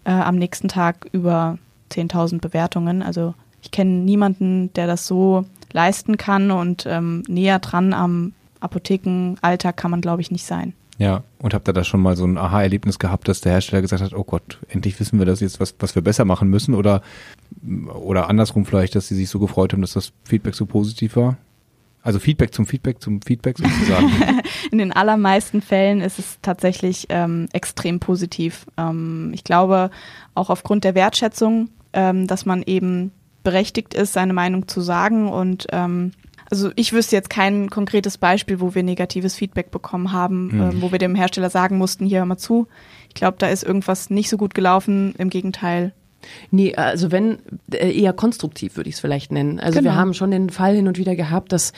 äh, 0.04 0.12
am 0.12 0.36
nächsten 0.36 0.68
Tag 0.68 1.08
über 1.10 1.58
10.000 1.90 2.40
Bewertungen. 2.40 3.02
Also 3.02 3.34
ich 3.60 3.72
kenne 3.72 3.90
niemanden, 3.90 4.72
der 4.74 4.86
das 4.86 5.08
so 5.08 5.46
leisten 5.72 6.16
kann 6.16 6.52
und 6.52 6.86
ähm, 6.86 7.24
näher 7.26 7.58
dran 7.58 7.92
am 7.92 8.34
Apothekenalltag 8.60 9.76
kann 9.76 9.90
man, 9.90 10.00
glaube 10.00 10.22
ich, 10.22 10.30
nicht 10.30 10.46
sein. 10.46 10.74
Ja, 11.02 11.24
und 11.38 11.52
habt 11.52 11.68
ihr 11.68 11.72
da 11.72 11.82
schon 11.82 12.00
mal 12.00 12.16
so 12.16 12.24
ein 12.24 12.38
Aha-Erlebnis 12.38 13.00
gehabt, 13.00 13.26
dass 13.26 13.40
der 13.40 13.54
Hersteller 13.54 13.82
gesagt 13.82 14.04
hat, 14.04 14.14
oh 14.14 14.22
Gott, 14.22 14.60
endlich 14.68 15.00
wissen 15.00 15.18
wir 15.18 15.26
das 15.26 15.40
jetzt, 15.40 15.58
was, 15.58 15.74
was 15.80 15.96
wir 15.96 16.02
besser 16.02 16.24
machen 16.24 16.46
müssen? 16.48 16.74
Oder, 16.74 17.02
oder 17.92 18.30
andersrum 18.30 18.64
vielleicht, 18.64 18.94
dass 18.94 19.08
sie 19.08 19.16
sich 19.16 19.28
so 19.28 19.40
gefreut 19.40 19.72
haben, 19.72 19.80
dass 19.80 19.94
das 19.94 20.12
Feedback 20.22 20.54
so 20.54 20.64
positiv 20.64 21.16
war? 21.16 21.38
Also 22.04 22.20
Feedback 22.20 22.54
zum 22.54 22.66
Feedback 22.66 23.02
zum 23.02 23.20
Feedback 23.20 23.58
sozusagen. 23.58 24.12
In 24.70 24.78
den 24.78 24.92
allermeisten 24.92 25.60
Fällen 25.60 26.02
ist 26.02 26.20
es 26.20 26.38
tatsächlich 26.40 27.06
ähm, 27.08 27.48
extrem 27.52 27.98
positiv. 27.98 28.66
Ähm, 28.76 29.32
ich 29.34 29.42
glaube, 29.42 29.90
auch 30.36 30.50
aufgrund 30.50 30.84
der 30.84 30.94
Wertschätzung, 30.94 31.70
ähm, 31.94 32.28
dass 32.28 32.46
man 32.46 32.62
eben 32.62 33.10
berechtigt 33.42 33.92
ist, 33.94 34.12
seine 34.12 34.34
Meinung 34.34 34.68
zu 34.68 34.80
sagen 34.80 35.28
und 35.28 35.66
ähm, 35.72 36.12
also 36.52 36.70
ich 36.76 36.92
wüsste 36.92 37.16
jetzt 37.16 37.30
kein 37.30 37.70
konkretes 37.70 38.18
Beispiel, 38.18 38.60
wo 38.60 38.74
wir 38.74 38.82
negatives 38.82 39.34
Feedback 39.34 39.70
bekommen 39.70 40.12
haben, 40.12 40.48
mhm. 40.48 40.60
äh, 40.60 40.82
wo 40.82 40.92
wir 40.92 40.98
dem 40.98 41.14
Hersteller 41.14 41.48
sagen 41.48 41.78
mussten, 41.78 42.04
hier 42.04 42.18
hör 42.18 42.26
mal 42.26 42.36
zu. 42.36 42.68
Ich 43.08 43.14
glaube, 43.14 43.38
da 43.38 43.48
ist 43.48 43.62
irgendwas 43.62 44.10
nicht 44.10 44.28
so 44.28 44.36
gut 44.36 44.52
gelaufen. 44.52 45.14
Im 45.16 45.30
Gegenteil, 45.30 45.94
Nee, 46.52 46.74
also 46.76 47.10
wenn 47.10 47.38
äh, 47.72 47.90
eher 47.90 48.12
konstruktiv 48.12 48.76
würde 48.76 48.88
ich 48.88 48.94
es 48.94 49.00
vielleicht 49.00 49.32
nennen. 49.32 49.58
Also 49.58 49.80
genau. 49.80 49.90
wir 49.90 49.96
haben 49.96 50.14
schon 50.14 50.30
den 50.30 50.50
Fall 50.50 50.76
hin 50.76 50.86
und 50.86 50.96
wieder 50.96 51.16
gehabt, 51.16 51.50
dass 51.50 51.72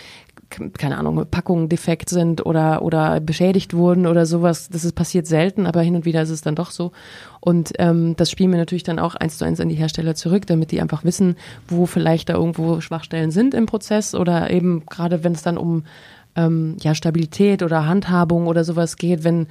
keine 0.78 0.98
Ahnung, 0.98 1.26
Packungen 1.30 1.68
defekt 1.68 2.08
sind 2.08 2.44
oder, 2.44 2.82
oder 2.82 3.20
beschädigt 3.20 3.74
wurden 3.74 4.06
oder 4.06 4.26
sowas. 4.26 4.68
Das 4.68 4.84
ist 4.84 4.94
passiert 4.94 5.26
selten, 5.26 5.66
aber 5.66 5.82
hin 5.82 5.96
und 5.96 6.04
wieder 6.04 6.22
ist 6.22 6.30
es 6.30 6.40
dann 6.42 6.54
doch 6.54 6.70
so. 6.70 6.92
Und 7.40 7.72
ähm, 7.78 8.16
das 8.16 8.30
spielen 8.30 8.50
wir 8.50 8.58
natürlich 8.58 8.82
dann 8.82 8.98
auch 8.98 9.14
eins 9.14 9.38
zu 9.38 9.44
eins 9.44 9.60
an 9.60 9.68
die 9.68 9.74
Hersteller 9.74 10.14
zurück, 10.14 10.46
damit 10.46 10.70
die 10.70 10.80
einfach 10.80 11.04
wissen, 11.04 11.36
wo 11.68 11.86
vielleicht 11.86 12.28
da 12.28 12.34
irgendwo 12.34 12.80
Schwachstellen 12.80 13.30
sind 13.30 13.54
im 13.54 13.66
Prozess 13.66 14.14
oder 14.14 14.50
eben 14.50 14.84
gerade 14.86 15.24
wenn 15.24 15.32
es 15.32 15.42
dann 15.42 15.58
um 15.58 15.84
ähm, 16.36 16.76
ja, 16.80 16.94
Stabilität 16.94 17.62
oder 17.62 17.86
Handhabung 17.86 18.46
oder 18.46 18.64
sowas 18.64 18.96
geht, 18.96 19.24
wenn, 19.24 19.46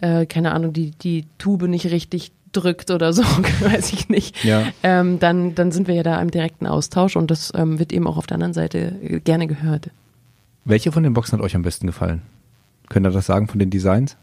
äh, 0.00 0.26
keine 0.26 0.52
Ahnung, 0.52 0.72
die, 0.72 0.90
die 0.90 1.26
Tube 1.38 1.62
nicht 1.62 1.86
richtig 1.86 2.32
drückt 2.52 2.90
oder 2.90 3.12
so, 3.12 3.22
weiß 3.60 3.92
ich 3.92 4.08
nicht, 4.08 4.44
ja. 4.44 4.66
ähm, 4.82 5.18
dann, 5.18 5.54
dann 5.54 5.72
sind 5.72 5.88
wir 5.88 5.94
ja 5.94 6.02
da 6.02 6.20
im 6.20 6.30
direkten 6.30 6.66
Austausch 6.66 7.16
und 7.16 7.30
das 7.30 7.52
ähm, 7.54 7.78
wird 7.78 7.92
eben 7.92 8.06
auch 8.06 8.16
auf 8.16 8.26
der 8.26 8.36
anderen 8.36 8.54
Seite 8.54 8.92
gerne 9.24 9.46
gehört. 9.46 9.90
Welche 10.66 10.90
von 10.90 11.04
den 11.04 11.14
Boxen 11.14 11.38
hat 11.38 11.44
euch 11.44 11.54
am 11.54 11.62
besten 11.62 11.86
gefallen? 11.86 12.22
Könnt 12.88 13.06
ihr 13.06 13.12
das 13.12 13.26
sagen 13.26 13.46
von 13.46 13.60
den 13.60 13.70
Designs? 13.70 14.16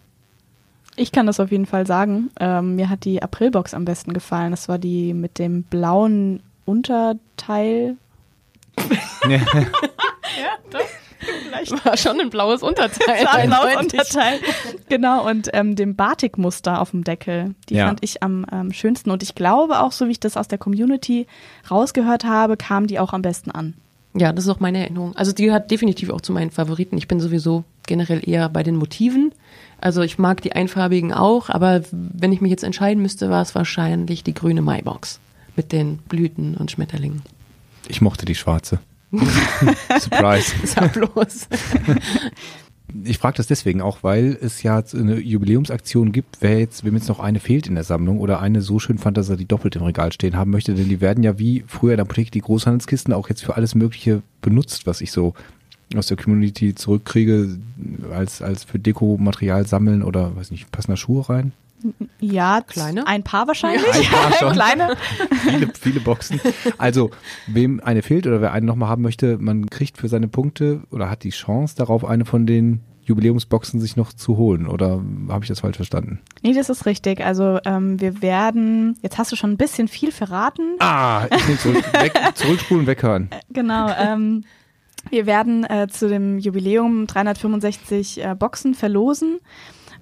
Ich 0.98 1.14
kann 1.14 1.26
das 1.26 1.40
auf 1.40 1.52
jeden 1.52 1.66
Fall 1.66 1.88
sagen. 1.88 2.32
Ähm, 2.38 2.76
mir 2.76 2.90
hat 2.90 3.06
die 3.06 3.24
Aprilbox 3.24 3.74
am 3.74 3.86
besten 3.86 4.12
gefallen. 4.12 4.52
Das 4.52 4.68
war 4.68 4.78
die 4.78 5.14
mit 5.14 5.40
dem 5.40 5.64
blauen 5.64 6.44
Unterteil. 6.66 7.96
ja, 9.30 9.40
doch. 10.70 10.82
Vielleicht. 11.20 11.86
War 11.86 11.96
schon 11.96 12.20
ein 12.20 12.30
blaues 12.30 12.62
Unterteil. 12.62 13.24
War 13.24 13.36
ein 13.36 13.50
blaues 13.50 13.78
Unterteil. 13.78 14.40
Genau, 14.90 15.26
und 15.26 15.50
ähm, 15.54 15.78
dem 15.78 15.96
Batikmuster 15.96 16.82
auf 16.82 16.92
dem 16.92 17.06
Deckel. 17.06 17.56
Die 17.70 17.76
ja. 17.76 17.88
fand 17.88 18.04
ich 18.04 18.22
am 18.22 18.46
ähm, 18.52 18.74
schönsten. 18.74 19.12
Und 19.12 19.24
ich 19.24 19.34
glaube 19.34 19.80
auch, 19.80 19.94
so 19.94 20.08
wie 20.08 20.12
ich 20.12 20.20
das 20.20 20.36
aus 20.36 20.50
der 20.50 20.58
Community 20.58 21.26
rausgehört 21.72 22.26
habe, 22.26 22.58
kam 22.58 22.88
die 22.88 23.00
auch 23.00 23.14
am 23.14 23.22
besten 23.22 23.50
an. 23.52 23.76
Ja, 24.16 24.32
das 24.32 24.46
ist 24.46 24.50
auch 24.52 24.60
meine 24.60 24.80
Erinnerung. 24.80 25.16
Also 25.16 25.32
die 25.32 25.52
hat 25.52 25.72
definitiv 25.72 26.10
auch 26.10 26.22
zu 26.22 26.34
meinen 26.34 26.52
Favoriten. 26.52 26.98
Ich 26.98 27.08
bin 27.08 27.20
sowieso 27.20 27.64
generell 27.88 28.22
eher 28.28 28.48
bei 28.50 28.64
den 28.64 28.76
Motiven. 28.76 29.34
Also 29.82 30.02
ich 30.02 30.18
mag 30.18 30.42
die 30.42 30.54
einfarbigen 30.54 31.14
auch, 31.14 31.50
aber 31.50 31.82
wenn 31.92 32.32
ich 32.32 32.40
mich 32.40 32.52
jetzt 32.52 32.64
entscheiden 32.64 33.02
müsste, 33.02 33.30
war 33.30 33.42
es 33.42 33.56
wahrscheinlich 33.56 34.24
die 34.24 34.34
grüne 34.34 34.62
Maibox 34.62 35.20
mit 35.56 35.72
den 35.72 35.98
Blüten 35.98 36.56
und 36.56 36.72
Schmetterlingen. 36.72 37.24
Ich 37.88 38.02
mochte 38.02 38.26
die 38.26 38.36
schwarze. 38.36 38.80
Surprise. 40.00 40.54
Sag 40.64 40.94
bloß. 40.94 41.48
Ich 43.04 43.18
frage 43.18 43.38
das 43.38 43.48
deswegen 43.48 43.82
auch, 43.82 44.00
weil 44.04 44.38
es 44.40 44.62
ja 44.62 44.84
eine 44.94 45.18
Jubiläumsaktion 45.20 46.12
gibt, 46.12 46.38
wer 46.42 46.60
jetzt, 46.60 46.84
wem 46.84 46.96
jetzt 46.96 47.08
noch 47.08 47.20
eine 47.20 47.40
fehlt 47.40 47.68
in 47.68 47.76
der 47.76 47.84
Sammlung 47.84 48.20
oder 48.20 48.40
eine 48.40 48.62
so 48.62 48.78
schön 48.78 48.98
fand, 48.98 49.18
dass 49.18 49.30
er 49.30 49.38
die 49.38 49.48
doppelt 49.48 49.76
im 49.76 49.84
Regal 49.84 50.12
stehen 50.12 50.36
haben 50.36 50.52
möchte, 50.52 50.76
denn 50.76 50.90
die 50.90 51.02
werden 51.02 51.24
ja 51.24 51.40
wie 51.40 51.64
früher 51.68 51.94
in 51.94 51.98
der 51.98 52.06
Apotheke 52.06 52.32
die 52.32 52.42
Großhandelskisten 52.42 53.14
auch 53.14 53.30
jetzt 53.30 53.44
für 53.44 53.56
alles 53.56 53.74
Mögliche 53.74 54.22
benutzt, 54.42 54.86
was 54.86 55.02
ich 55.02 55.12
so 55.12 55.34
aus 55.96 56.08
der 56.08 56.18
Community 56.18 56.76
zurückkriege, 56.76 57.58
als, 58.12 58.42
als 58.42 58.64
für 58.64 58.80
Dekomaterial 58.80 59.66
sammeln 59.66 60.04
oder, 60.04 60.36
weiß 60.36 60.52
nicht, 60.52 60.72
passen 60.72 60.92
da 60.92 60.98
Schuhe 60.98 61.30
rein? 61.30 61.54
Ja, 62.20 62.62
Kleine? 62.62 63.06
ein 63.08 63.24
paar 63.24 63.48
wahrscheinlich. 63.48 63.86
Ein 63.94 64.04
paar 64.04 64.32
schon. 64.40 64.54
Kleine. 64.54 64.96
viele, 65.44 65.72
viele 65.80 66.00
Boxen. 66.00 66.40
Also, 66.78 67.12
wem 67.48 67.80
eine 67.84 68.02
fehlt 68.02 68.28
oder 68.28 68.42
wer 68.42 68.52
eine 68.52 68.66
nochmal 68.66 68.90
haben 68.90 69.02
möchte, 69.02 69.38
man 69.38 69.70
kriegt 69.70 69.98
für 69.98 70.08
seine 70.08 70.28
Punkte 70.28 70.82
oder 70.92 71.10
hat 71.10 71.24
die 71.24 71.32
Chance 71.32 71.76
darauf, 71.76 72.06
eine 72.06 72.26
von 72.26 72.46
den 72.46 72.82
Jubiläumsboxen 73.06 73.80
sich 73.80 73.96
noch 73.96 74.14
zu 74.14 74.38
holen. 74.38 74.68
Oder 74.68 75.02
habe 75.30 75.44
ich 75.44 75.50
das 75.50 75.60
falsch 75.60 75.76
verstanden? 75.76 76.22
Nee, 76.42 76.54
das 76.54 76.70
ist 76.70 76.86
richtig. 76.86 77.24
Also 77.24 77.60
ähm, 77.66 78.00
wir 78.00 78.22
werden, 78.22 78.98
jetzt 79.02 79.18
hast 79.18 79.32
du 79.32 79.36
schon 79.36 79.52
ein 79.52 79.58
bisschen 79.58 79.88
viel 79.88 80.12
verraten. 80.12 80.76
Ah, 80.80 81.26
ich 81.36 81.46
nehme 81.48 81.60
zurück. 81.60 81.94
Weg, 82.02 82.14
zurückspulen, 82.36 82.88
weghören. 82.88 83.30
Genau. 83.50 83.90
Ähm, 83.98 84.46
wir 85.10 85.26
werden 85.26 85.66
äh, 85.66 85.88
zu 85.90 86.08
dem 86.08 86.40
Jubiläum 86.40 87.08
365 87.08 88.24
äh, 88.24 88.36
Boxen 88.36 88.74
verlosen. 88.74 89.40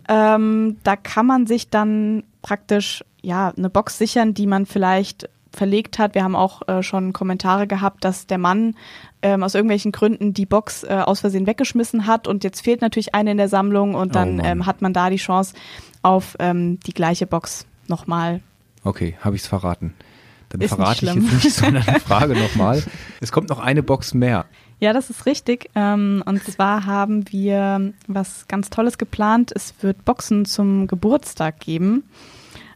Ähm, 0.08 0.78
da 0.84 0.96
kann 0.96 1.26
man 1.26 1.48
sich 1.48 1.70
dann 1.70 2.24
praktisch 2.42 3.04
ja 3.22 3.54
eine 3.56 3.70
Box 3.70 3.98
sichern, 3.98 4.34
die 4.34 4.48
man 4.48 4.66
vielleicht 4.66 5.30
verlegt 5.54 6.00
hat. 6.00 6.16
Wir 6.16 6.24
haben 6.24 6.36
auch 6.36 6.68
äh, 6.68 6.82
schon 6.82 7.12
Kommentare 7.14 7.68
gehabt, 7.68 8.04
dass 8.06 8.26
der 8.26 8.38
Mann 8.38 8.76
ähm, 9.22 9.44
aus 9.44 9.54
irgendwelchen 9.54 9.92
Gründen 9.92 10.34
die 10.34 10.46
Box 10.46 10.84
äh, 10.84 11.04
aus 11.06 11.20
Versehen 11.20 11.46
weggeschmissen 11.46 12.08
hat 12.08 12.28
und 12.28 12.44
jetzt 12.44 12.62
fehlt 12.62 12.82
natürlich 12.82 13.14
eine 13.14 13.32
in 13.32 13.38
der 13.38 13.50
Sammlung 13.50 13.94
und 13.96 14.10
Oh 14.12 14.14
dann 14.14 14.38
Mann. 14.38 14.46
ähm, 14.46 14.66
hat 14.66 14.82
man 14.82 14.94
da 14.94 15.10
die 15.10 15.18
Chance 15.18 15.54
auf 16.02 16.36
ähm, 16.40 16.80
die 16.82 16.94
gleiche 16.94 17.28
Box 17.28 17.66
nochmal. 17.88 18.40
Okay, 18.84 19.18
habe 19.22 19.36
ich 19.36 19.42
es 19.44 19.48
verraten. 19.48 19.94
Dann 20.50 20.62
Ist 20.62 20.74
verrate 20.74 21.06
ich 21.06 21.14
jetzt 21.14 21.32
nicht, 21.44 21.52
sondern 21.56 21.88
eine 21.88 22.00
Frage 22.02 22.34
nochmal. 22.36 22.84
Es 23.20 23.32
kommt 23.32 23.50
noch 23.50 23.60
eine 23.60 23.84
Box 23.84 24.14
mehr. 24.14 24.46
Ja, 24.82 24.94
das 24.94 25.12
ist 25.12 25.28
richtig. 25.28 25.70
Ähm, 25.76 26.24
und 26.26 26.44
zwar 26.44 26.88
haben 26.88 27.32
wir 27.32 27.94
was 28.08 28.48
ganz 28.48 28.72
Tolles 28.72 28.98
geplant. 28.98 29.52
Es 29.56 29.76
wird 29.82 30.04
Boxen 30.06 30.44
zum 30.46 30.88
Geburtstag 30.88 31.60
geben. 31.60 32.04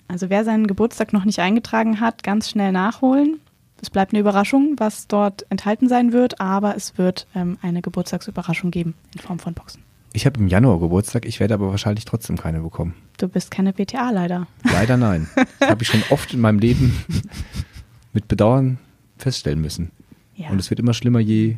Also 0.07 0.29
wer 0.29 0.45
seinen 0.45 0.67
Geburtstag 0.67 1.13
noch 1.13 1.25
nicht 1.25 1.39
eingetragen 1.39 1.99
hat, 1.99 2.21
ganz 2.21 2.47
schnell 2.47 2.71
nachholen. 2.71 3.39
Es 3.81 3.89
bleibt 3.89 4.13
eine 4.13 4.19
Überraschung, 4.19 4.75
was 4.77 5.07
dort 5.07 5.47
enthalten 5.49 5.89
sein 5.89 6.13
wird, 6.13 6.39
aber 6.39 6.75
es 6.75 6.95
wird 6.99 7.25
ähm, 7.33 7.57
eine 7.63 7.81
Geburtstagsüberraschung 7.81 8.69
geben 8.69 8.93
in 9.15 9.21
Form 9.21 9.39
von 9.39 9.55
Boxen. 9.55 9.81
Ich 10.13 10.27
habe 10.27 10.39
im 10.39 10.47
Januar 10.47 10.79
Geburtstag, 10.79 11.25
ich 11.25 11.39
werde 11.39 11.55
aber 11.55 11.71
wahrscheinlich 11.71 12.05
trotzdem 12.05 12.37
keine 12.37 12.61
bekommen. 12.61 12.93
Du 13.17 13.27
bist 13.27 13.49
keine 13.49 13.73
PTA 13.73 14.11
leider. 14.11 14.47
Leider 14.63 14.95
nein. 14.95 15.27
Das 15.59 15.71
habe 15.71 15.81
ich 15.81 15.89
schon 15.89 16.03
oft 16.11 16.35
in 16.35 16.39
meinem 16.39 16.59
Leben 16.59 17.03
mit 18.13 18.27
Bedauern 18.27 18.77
feststellen 19.17 19.59
müssen. 19.59 19.89
Ja. 20.35 20.49
Und 20.49 20.59
es 20.59 20.69
wird 20.69 20.79
immer 20.79 20.93
schlimmer, 20.93 21.19
je 21.19 21.57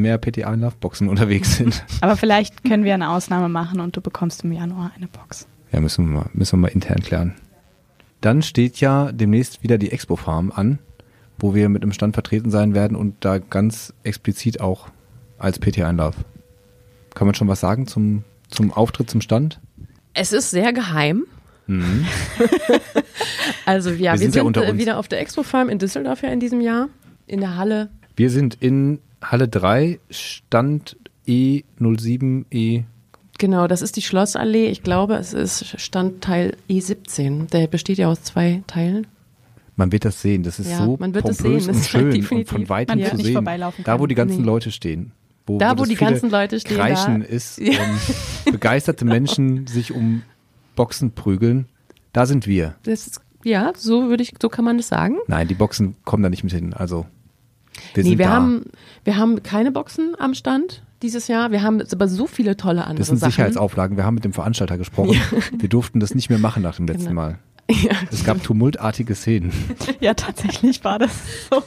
mehr 0.00 0.18
PTA 0.18 0.52
in 0.52 0.60
Loveboxen 0.60 1.08
unterwegs 1.08 1.56
sind. 1.56 1.84
aber 2.00 2.16
vielleicht 2.16 2.64
können 2.64 2.84
wir 2.84 2.94
eine 2.94 3.10
Ausnahme 3.10 3.48
machen 3.48 3.80
und 3.80 3.96
du 3.96 4.00
bekommst 4.00 4.44
im 4.44 4.52
Januar 4.52 4.92
eine 4.96 5.06
Box. 5.06 5.46
Ja, 5.72 5.80
müssen 5.80 6.06
wir 6.06 6.20
mal, 6.20 6.30
müssen 6.32 6.58
wir 6.58 6.62
mal 6.62 6.68
intern 6.68 7.00
klären. 7.00 7.34
Dann 8.20 8.42
steht 8.42 8.80
ja 8.80 9.12
demnächst 9.12 9.62
wieder 9.62 9.78
die 9.78 9.92
Expo 9.92 10.16
Farm 10.16 10.52
an, 10.54 10.78
wo 11.38 11.54
wir 11.54 11.68
mit 11.68 11.82
einem 11.82 11.92
Stand 11.92 12.14
vertreten 12.14 12.50
sein 12.50 12.74
werden 12.74 12.96
und 12.96 13.16
da 13.20 13.38
ganz 13.38 13.94
explizit 14.02 14.60
auch 14.60 14.88
als 15.38 15.58
PTA 15.58 15.88
in 15.88 15.96
Love. 15.96 16.16
Kann 17.14 17.26
man 17.26 17.34
schon 17.34 17.48
was 17.48 17.60
sagen 17.60 17.86
zum, 17.86 18.24
zum 18.48 18.72
Auftritt 18.72 19.10
zum 19.10 19.20
Stand? 19.20 19.60
Es 20.12 20.32
ist 20.32 20.50
sehr 20.50 20.72
geheim. 20.72 21.24
Mhm. 21.66 22.06
Also 23.66 23.90
ja, 23.90 23.98
Wir 23.98 24.12
wir, 24.12 24.18
sind 24.18 24.32
sind, 24.32 24.40
ja 24.40 24.42
unter 24.42 24.66
äh, 24.66 24.78
wieder 24.78 24.98
auf 24.98 25.06
der 25.08 25.20
Expo 25.20 25.42
Farm 25.42 25.68
in 25.68 25.78
Düsseldorf 25.78 26.22
ja 26.22 26.30
in 26.30 26.40
diesem 26.40 26.60
Jahr. 26.60 26.88
In 27.26 27.40
der 27.40 27.56
Halle. 27.56 27.90
Wir 28.16 28.30
sind 28.30 28.56
in 28.60 28.98
Halle 29.22 29.48
3, 29.48 29.98
Stand 30.10 30.96
E 31.26 31.62
E07E. 31.78 32.84
Genau, 33.38 33.66
das 33.66 33.82
ist 33.82 33.96
die 33.96 34.02
Schlossallee. 34.02 34.66
Ich 34.68 34.82
glaube, 34.82 35.14
es 35.14 35.32
ist 35.32 35.80
Standteil 35.80 36.56
E17. 36.68 37.48
Der 37.50 37.66
besteht 37.66 37.98
ja 37.98 38.08
aus 38.08 38.22
zwei 38.22 38.62
Teilen. 38.66 39.06
Man 39.76 39.92
wird 39.92 40.04
das 40.04 40.20
sehen. 40.20 40.42
Das 40.42 40.58
ist 40.58 40.70
Ja, 40.70 40.84
so 40.84 40.96
man 41.00 41.14
wird 41.14 41.26
das 41.28 41.38
pompös 41.38 41.64
sehen. 41.64 41.70
und 41.70 41.76
Das 41.76 41.84
ist 41.84 41.88
schön 41.90 42.04
und 42.06 42.14
definitiv. 42.14 42.50
von 42.50 42.68
weitem 42.68 42.98
Man 43.00 43.10
zu 43.10 43.16
sehen. 43.16 43.32
vorbeilaufen 43.32 43.84
Da, 43.84 43.98
wo 43.98 44.06
die 44.06 44.14
ganzen 44.14 44.40
Nee. 44.40 44.46
Leute 44.46 44.70
stehen. 44.72 45.12
Wo, 45.46 45.56
Da, 45.58 45.76
wo 45.76 45.82
wo 45.82 45.84
die 45.86 45.94
ganzen 45.94 46.30
Leute 46.30 46.60
stehen, 46.60 46.76
Kreischen 46.76 47.20
da- 47.20 47.26
ist 47.26 47.58
Ja. 47.58 47.80
und 48.44 48.52
begeisterte 48.52 49.04
Menschen 49.06 49.66
sich 49.68 49.92
um 49.94 50.22
Boxen 50.76 51.12
prügeln. 51.12 51.66
Da 52.12 52.26
sind 52.26 52.46
wir. 52.46 52.74
Das 52.82 53.06
ist, 53.06 53.20
ja, 53.42 53.72
so 53.74 54.08
würde 54.10 54.22
ich, 54.22 54.34
so 54.40 54.48
kann 54.50 54.64
man 54.66 54.76
das 54.76 54.88
sagen. 54.88 55.16
Nein, 55.28 55.48
die 55.48 55.54
Boxen 55.54 55.96
kommen 56.04 56.22
da 56.22 56.28
nicht 56.28 56.44
mit 56.44 56.52
hin. 56.52 56.74
Also 56.74 57.06
wir 57.94 58.04
nee, 58.04 58.18
wir 58.18 58.26
da. 58.26 58.32
haben, 58.32 58.64
wir 59.04 59.16
haben 59.16 59.42
keine 59.42 59.72
Boxen 59.72 60.14
am 60.18 60.34
Stand 60.34 60.82
dieses 61.02 61.28
Jahr. 61.28 61.50
Wir 61.50 61.62
haben 61.62 61.78
jetzt 61.78 61.94
aber 61.94 62.08
so 62.08 62.26
viele 62.26 62.56
tolle 62.56 62.82
andere 62.82 62.98
das 62.98 63.08
sind 63.08 63.18
Sachen. 63.18 63.32
Sicherheitsauflagen. 63.32 63.96
Wir 63.96 64.04
haben 64.04 64.14
mit 64.14 64.24
dem 64.24 64.32
Veranstalter 64.32 64.78
gesprochen. 64.78 65.16
Wir 65.58 65.68
durften 65.68 66.00
das 66.00 66.14
nicht 66.14 66.28
mehr 66.30 66.38
machen 66.38 66.62
nach 66.62 66.76
dem 66.76 66.86
letzten 66.86 67.08
Genau. 67.08 67.20
Mal. 67.22 67.38
Ja. 67.70 67.92
Es 68.10 68.24
gab 68.24 68.42
tumultartige 68.42 69.14
Szenen. 69.14 69.52
Ja, 70.00 70.14
tatsächlich 70.14 70.82
war 70.82 70.98
das 70.98 71.12
so. 71.50 71.62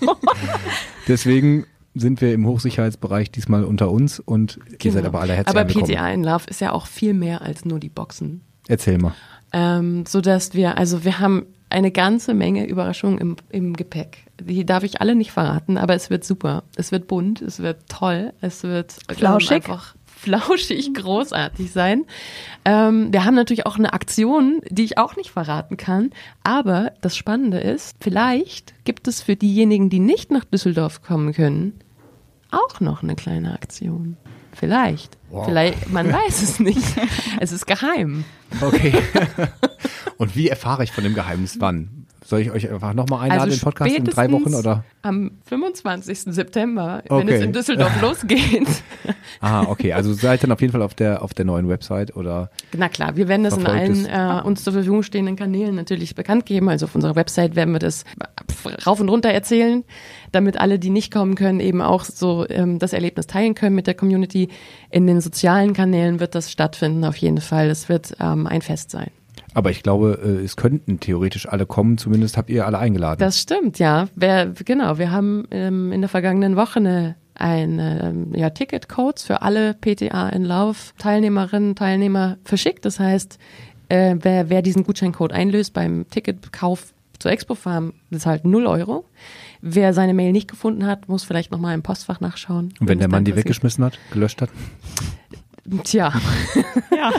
Deswegen 1.08 1.66
sind 1.94 2.20
wir 2.20 2.34
im 2.34 2.48
Hochsicherheitsbereich 2.48 3.32
diesmal 3.32 3.64
unter 3.64 3.92
uns 3.92 4.20
und 4.20 4.60
ihr 4.82 4.92
seid 4.92 5.06
aber 5.06 5.22
alle 5.22 5.34
herzlich 5.34 5.54
Genau. 5.54 5.62
Aber 5.62 5.70
willkommen. 5.70 5.96
PTA 5.96 6.10
in 6.12 6.24
Love 6.24 6.46
ist 6.50 6.62
ja 6.62 6.72
auch 6.72 6.88
viel 6.88 7.14
mehr 7.14 7.42
als 7.42 7.66
nur 7.66 7.80
die 7.80 7.90
Boxen. 7.90 8.42
Erzähl 8.68 8.98
mal. 8.98 9.14
Ähm, 9.52 10.06
so 10.08 10.20
dass 10.20 10.56
wir, 10.56 10.78
also 10.78 11.06
wir 11.06 11.20
haben 11.20 11.46
eine 11.74 11.92
ganze 11.92 12.34
Menge 12.34 12.68
Überraschungen 12.68 13.18
im, 13.18 13.36
im 13.50 13.74
Gepäck. 13.76 14.26
Die 14.42 14.66
darf 14.66 14.84
ich 14.84 15.02
alle 15.02 15.16
nicht 15.16 15.32
verraten, 15.32 15.78
aber 15.78 15.96
es 15.96 16.10
wird 16.10 16.24
super. 16.24 16.64
Es 16.76 16.92
wird 16.92 17.08
bunt, 17.08 17.42
es 17.42 17.60
wird 17.60 17.90
toll, 17.90 18.34
es 18.42 18.64
wird 18.64 18.96
ähm, 19.10 19.16
Flauschig. 19.16 19.52
einfach 19.52 19.96
flauschig 20.06 20.94
großartig 20.94 21.72
sein. 21.72 22.06
Ähm, 22.64 23.12
wir 23.12 23.26
haben 23.26 23.36
natürlich 23.36 23.66
auch 23.66 23.78
eine 23.78 23.92
Aktion, 23.92 24.62
die 24.70 24.84
ich 24.84 24.98
auch 24.98 25.16
nicht 25.18 25.32
verraten 25.32 25.76
kann. 25.76 26.12
Aber 26.44 26.94
das 27.02 27.18
Spannende 27.18 27.60
ist, 27.60 27.98
vielleicht 28.00 28.74
gibt 28.86 29.08
es 29.08 29.22
für 29.22 29.36
diejenigen, 29.36 29.90
die 29.90 30.00
nicht 30.00 30.32
nach 30.32 30.46
Düsseldorf 30.46 31.02
kommen 31.02 31.34
können, 31.34 31.74
auch 32.52 32.80
noch 32.80 33.04
eine 33.04 33.16
kleine 33.16 33.54
Aktion. 33.54 34.16
Vielleicht. 34.54 35.18
Wow. 35.30 35.46
Vielleicht, 35.46 35.92
man 35.92 36.14
weiß 36.14 36.42
es 36.44 36.60
nicht. 36.60 36.84
Es 37.40 37.52
ist 37.52 37.66
geheim. 37.66 38.24
Okay. 38.62 38.94
und 40.18 40.36
wie 40.36 40.48
erfahre 40.50 40.84
ich 40.84 40.92
von 40.92 41.04
dem 41.04 41.14
Geheimnis 41.14 41.58
wann? 41.60 42.00
Soll 42.26 42.40
ich 42.40 42.52
euch 42.52 42.72
einfach 42.72 42.94
nochmal 42.94 43.24
einladen 43.24 43.42
Also 43.42 43.54
in 43.54 43.60
den 43.60 43.64
Podcast 43.64 43.96
in 43.98 44.04
drei 44.06 44.32
Wochen 44.32 44.56
oder? 44.56 44.86
Am 45.02 45.32
25. 45.46 46.20
September, 46.34 47.04
wenn 47.10 47.18
Okay. 47.24 47.34
es 47.36 47.42
in 47.42 47.52
Düsseldorf 47.52 48.02
losgeht. 48.02 48.66
Ah, 49.42 49.64
okay. 49.68 49.92
Also 49.92 50.14
seid 50.14 50.42
dann 50.42 50.54
auf 50.54 50.62
jeden 50.62 50.72
Fall 50.72 50.84
auf 50.84 50.94
der 50.94 51.22
auf 51.22 51.34
der 51.34 51.44
neuen 51.44 51.68
Website 51.68 52.16
oder 52.16 52.50
Na 52.78 52.88
klar, 52.88 53.18
wir 53.18 53.28
werden 53.28 53.44
das 53.44 53.58
in 53.58 53.68
allen 53.68 54.06
äh, 54.06 54.42
uns 54.42 54.64
zur 54.64 54.72
Verfügung 54.72 55.04
stehenden 55.04 55.36
Kanälen 55.36 55.76
natürlich 55.76 56.16
bekannt 56.16 56.46
geben. 56.46 56.70
Also 56.70 56.86
auf 56.86 56.96
unserer 56.96 57.18
Website 57.18 57.58
werden 57.58 57.74
wir 57.74 57.80
das 57.80 58.06
rauf 58.86 59.02
und 59.02 59.10
runter 59.10 59.30
erzählen, 59.30 59.84
damit 60.32 60.58
alle, 60.58 60.80
die 60.80 60.92
nicht 60.92 61.12
kommen 61.12 61.36
können, 61.36 61.60
eben 61.60 61.82
auch 61.82 62.06
so 62.06 62.48
ähm, 62.50 62.80
das 62.80 62.94
Erlebnis 62.94 63.28
teilen 63.28 63.54
können 63.54 63.76
mit 63.76 63.86
der 63.86 63.96
Community. 63.96 64.48
In 64.92 65.08
den 65.08 65.20
sozialen 65.20 65.74
Kanälen 65.74 66.22
wird 66.22 66.36
das 66.36 66.50
stattfinden 66.50 67.04
auf 67.04 67.18
jeden 67.18 67.42
Fall. 67.42 67.70
Es 67.70 67.90
wird 67.90 68.16
ähm, 68.22 68.48
ein 68.48 68.62
Fest 68.62 68.92
sein. 68.92 69.12
Aber 69.54 69.72
ich 69.72 69.84
glaube, 69.84 70.20
äh, 70.24 70.44
es 70.44 70.56
könnten 70.56 71.00
theoretisch 71.00 71.48
alle 71.48 71.66
kommen, 71.66 71.98
zumindest 71.98 72.38
habt 72.38 72.50
ihr 72.50 72.66
alle 72.66 72.80
eingeladen. 72.80 73.20
Das 73.20 73.40
stimmt, 73.40 73.80
ja. 73.80 74.08
Wer, 74.16 74.48
genau, 74.48 74.98
wir 74.98 75.12
haben 75.12 75.48
ähm, 75.52 75.92
in 75.92 76.02
der 76.02 76.10
vergangenen 76.10 76.56
Woche 76.56 76.80
eine, 76.80 77.16
eine 77.36 78.10
ähm, 78.10 78.36
ja, 78.36 78.50
Ticketcodes 78.50 79.24
für 79.24 79.42
alle 79.42 79.74
PTA 79.74 80.30
in 80.30 80.44
Lauf 80.44 80.94
Teilnehmerinnen, 80.98 81.76
Teilnehmer 81.76 82.38
verschickt. 82.44 82.86
Das 82.86 83.00
heißt, 83.00 83.38
äh, 83.90 84.16
wer, 84.20 84.50
wer 84.50 84.62
diesen 84.62 84.84
Gutscheincode 84.84 85.34
einlöst 85.34 85.74
beim 85.74 86.06
Ticketkauf 86.10 86.94
zur 87.20 87.32
Expo 87.32 87.56
Farm, 87.56 87.94
bezahlt 88.10 88.44
0 88.44 88.66
Euro. 88.68 89.06
Wer 89.62 89.94
seine 89.94 90.14
Mail 90.14 90.34
nicht 90.34 90.50
gefunden 90.50 90.86
hat, 90.86 91.08
muss 91.08 91.24
vielleicht 91.24 91.52
nochmal 91.52 91.74
im 91.74 91.82
Postfach 91.82 92.20
nachschauen. 92.20 92.74
und 92.82 92.90
wenn 92.90 93.00
der 93.00 93.08
Mann 93.08 93.24
die 93.24 93.36
weggeschmissen 93.36 93.84
hat, 93.86 93.98
gelöscht 94.12 94.42
hat? 94.42 94.50
Tja, 95.84 96.12
Ja, 96.92 97.12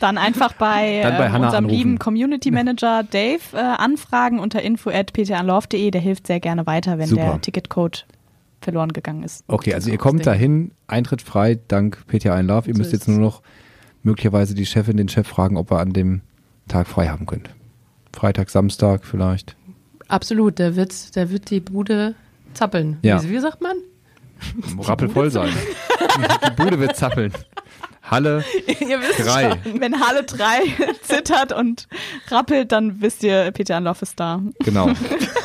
dann 0.00 0.16
einfach 0.18 0.52
bei, 0.54 1.00
Dann 1.02 1.16
bei 1.18 1.26
ähm, 1.26 1.34
unserem 1.34 1.64
anrufen. 1.64 1.68
lieben 1.68 1.98
Community 1.98 2.50
Manager 2.50 3.02
Dave 3.02 3.40
äh, 3.54 3.56
anfragen 3.58 4.38
unter 4.38 4.62
info 4.62 4.90
at 4.90 5.12
ptanlove.de. 5.12 5.90
Der 5.90 6.00
hilft 6.00 6.26
sehr 6.28 6.38
gerne 6.40 6.66
weiter, 6.66 6.98
wenn 6.98 7.08
Super. 7.08 7.22
der 7.22 7.40
Ticketcode 7.40 8.06
verloren 8.60 8.92
gegangen 8.92 9.24
ist. 9.24 9.44
Okay, 9.48 9.74
also 9.74 9.90
ihr 9.90 9.98
kommt 9.98 10.24
dahin, 10.26 10.70
Eintritt 10.86 11.22
frei, 11.22 11.58
dank 11.68 12.06
PTA 12.06 12.38
in 12.38 12.46
Love. 12.46 12.68
Ihr 12.68 12.74
So 12.74 12.78
müsst 12.78 12.92
jetzt 12.92 13.08
nur 13.08 13.18
noch 13.18 13.42
möglicherweise 14.04 14.54
die 14.54 14.66
Chefin, 14.66 14.96
den 14.96 15.08
Chef 15.08 15.26
fragen, 15.26 15.56
ob 15.56 15.70
er 15.72 15.80
an 15.80 15.92
dem 15.92 16.20
Tag 16.68 16.86
frei 16.86 17.08
haben 17.08 17.26
könnt. 17.26 17.50
Freitag, 18.12 18.50
Samstag 18.50 19.04
vielleicht. 19.04 19.56
Absolut, 20.08 20.60
da 20.60 20.76
wird, 20.76 21.16
da 21.16 21.30
wird 21.30 21.50
die 21.50 21.60
Bude 21.60 22.14
zappeln. 22.54 22.98
Ja. 23.02 23.22
Wie, 23.22 23.30
wie 23.30 23.38
sagt 23.40 23.60
man? 23.60 23.76
Rappelvoll 24.78 25.30
sein. 25.30 25.50
die 26.46 26.62
Bude 26.62 26.78
wird 26.78 26.96
zappeln. 26.96 27.32
Halle 28.02 28.44
Ihr 28.80 29.00
wisst 29.00 29.26
drei. 29.26 29.58
Wenn 29.64 30.00
Halle 30.00 30.24
3 30.24 30.62
zittert 31.02 31.52
und 31.52 31.88
rappelt, 32.28 32.72
dann 32.72 33.00
wisst 33.00 33.22
ihr, 33.22 33.50
Peter 33.52 33.76
Anlauf 33.76 34.02
ist 34.02 34.18
da. 34.18 34.42
Genau. 34.60 34.90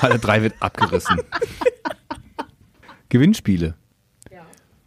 Halle 0.02 0.20
3 0.20 0.42
wird 0.42 0.56
abgerissen. 0.60 1.18
Gewinnspiele. 3.10 3.76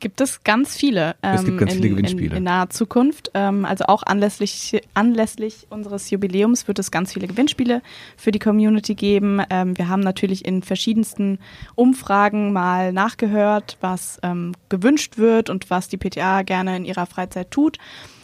Gibt 0.00 0.22
es 0.22 0.42
ganz 0.44 0.76
viele. 0.76 1.14
Es 1.20 1.44
gibt 1.44 1.50
ähm, 1.50 1.58
ganz 1.58 1.74
in, 1.74 1.78
viele 1.78 1.90
Gewinnspiele. 1.90 2.30
In, 2.30 2.36
in 2.38 2.42
naher 2.44 2.70
Zukunft. 2.70 3.30
Ähm, 3.34 3.66
also 3.66 3.84
auch 3.86 4.02
anlässlich, 4.02 4.80
anlässlich 4.94 5.66
unseres 5.68 6.08
Jubiläums 6.10 6.66
wird 6.66 6.78
es 6.78 6.90
ganz 6.90 7.12
viele 7.12 7.26
Gewinnspiele 7.26 7.82
für 8.16 8.30
die 8.30 8.38
Community 8.38 8.94
geben. 8.94 9.42
Ähm, 9.50 9.76
wir 9.76 9.88
haben 9.88 10.00
natürlich 10.00 10.46
in 10.46 10.62
verschiedensten 10.62 11.38
Umfragen 11.74 12.54
mal 12.54 12.94
nachgehört, 12.94 13.76
was 13.82 14.18
ähm, 14.22 14.52
gewünscht 14.70 15.18
wird 15.18 15.50
und 15.50 15.68
was 15.68 15.88
die 15.88 15.98
PTA 15.98 16.42
gerne 16.42 16.76
in 16.78 16.86
ihrer 16.86 17.04
Freizeit 17.04 17.50
tut. 17.50 17.76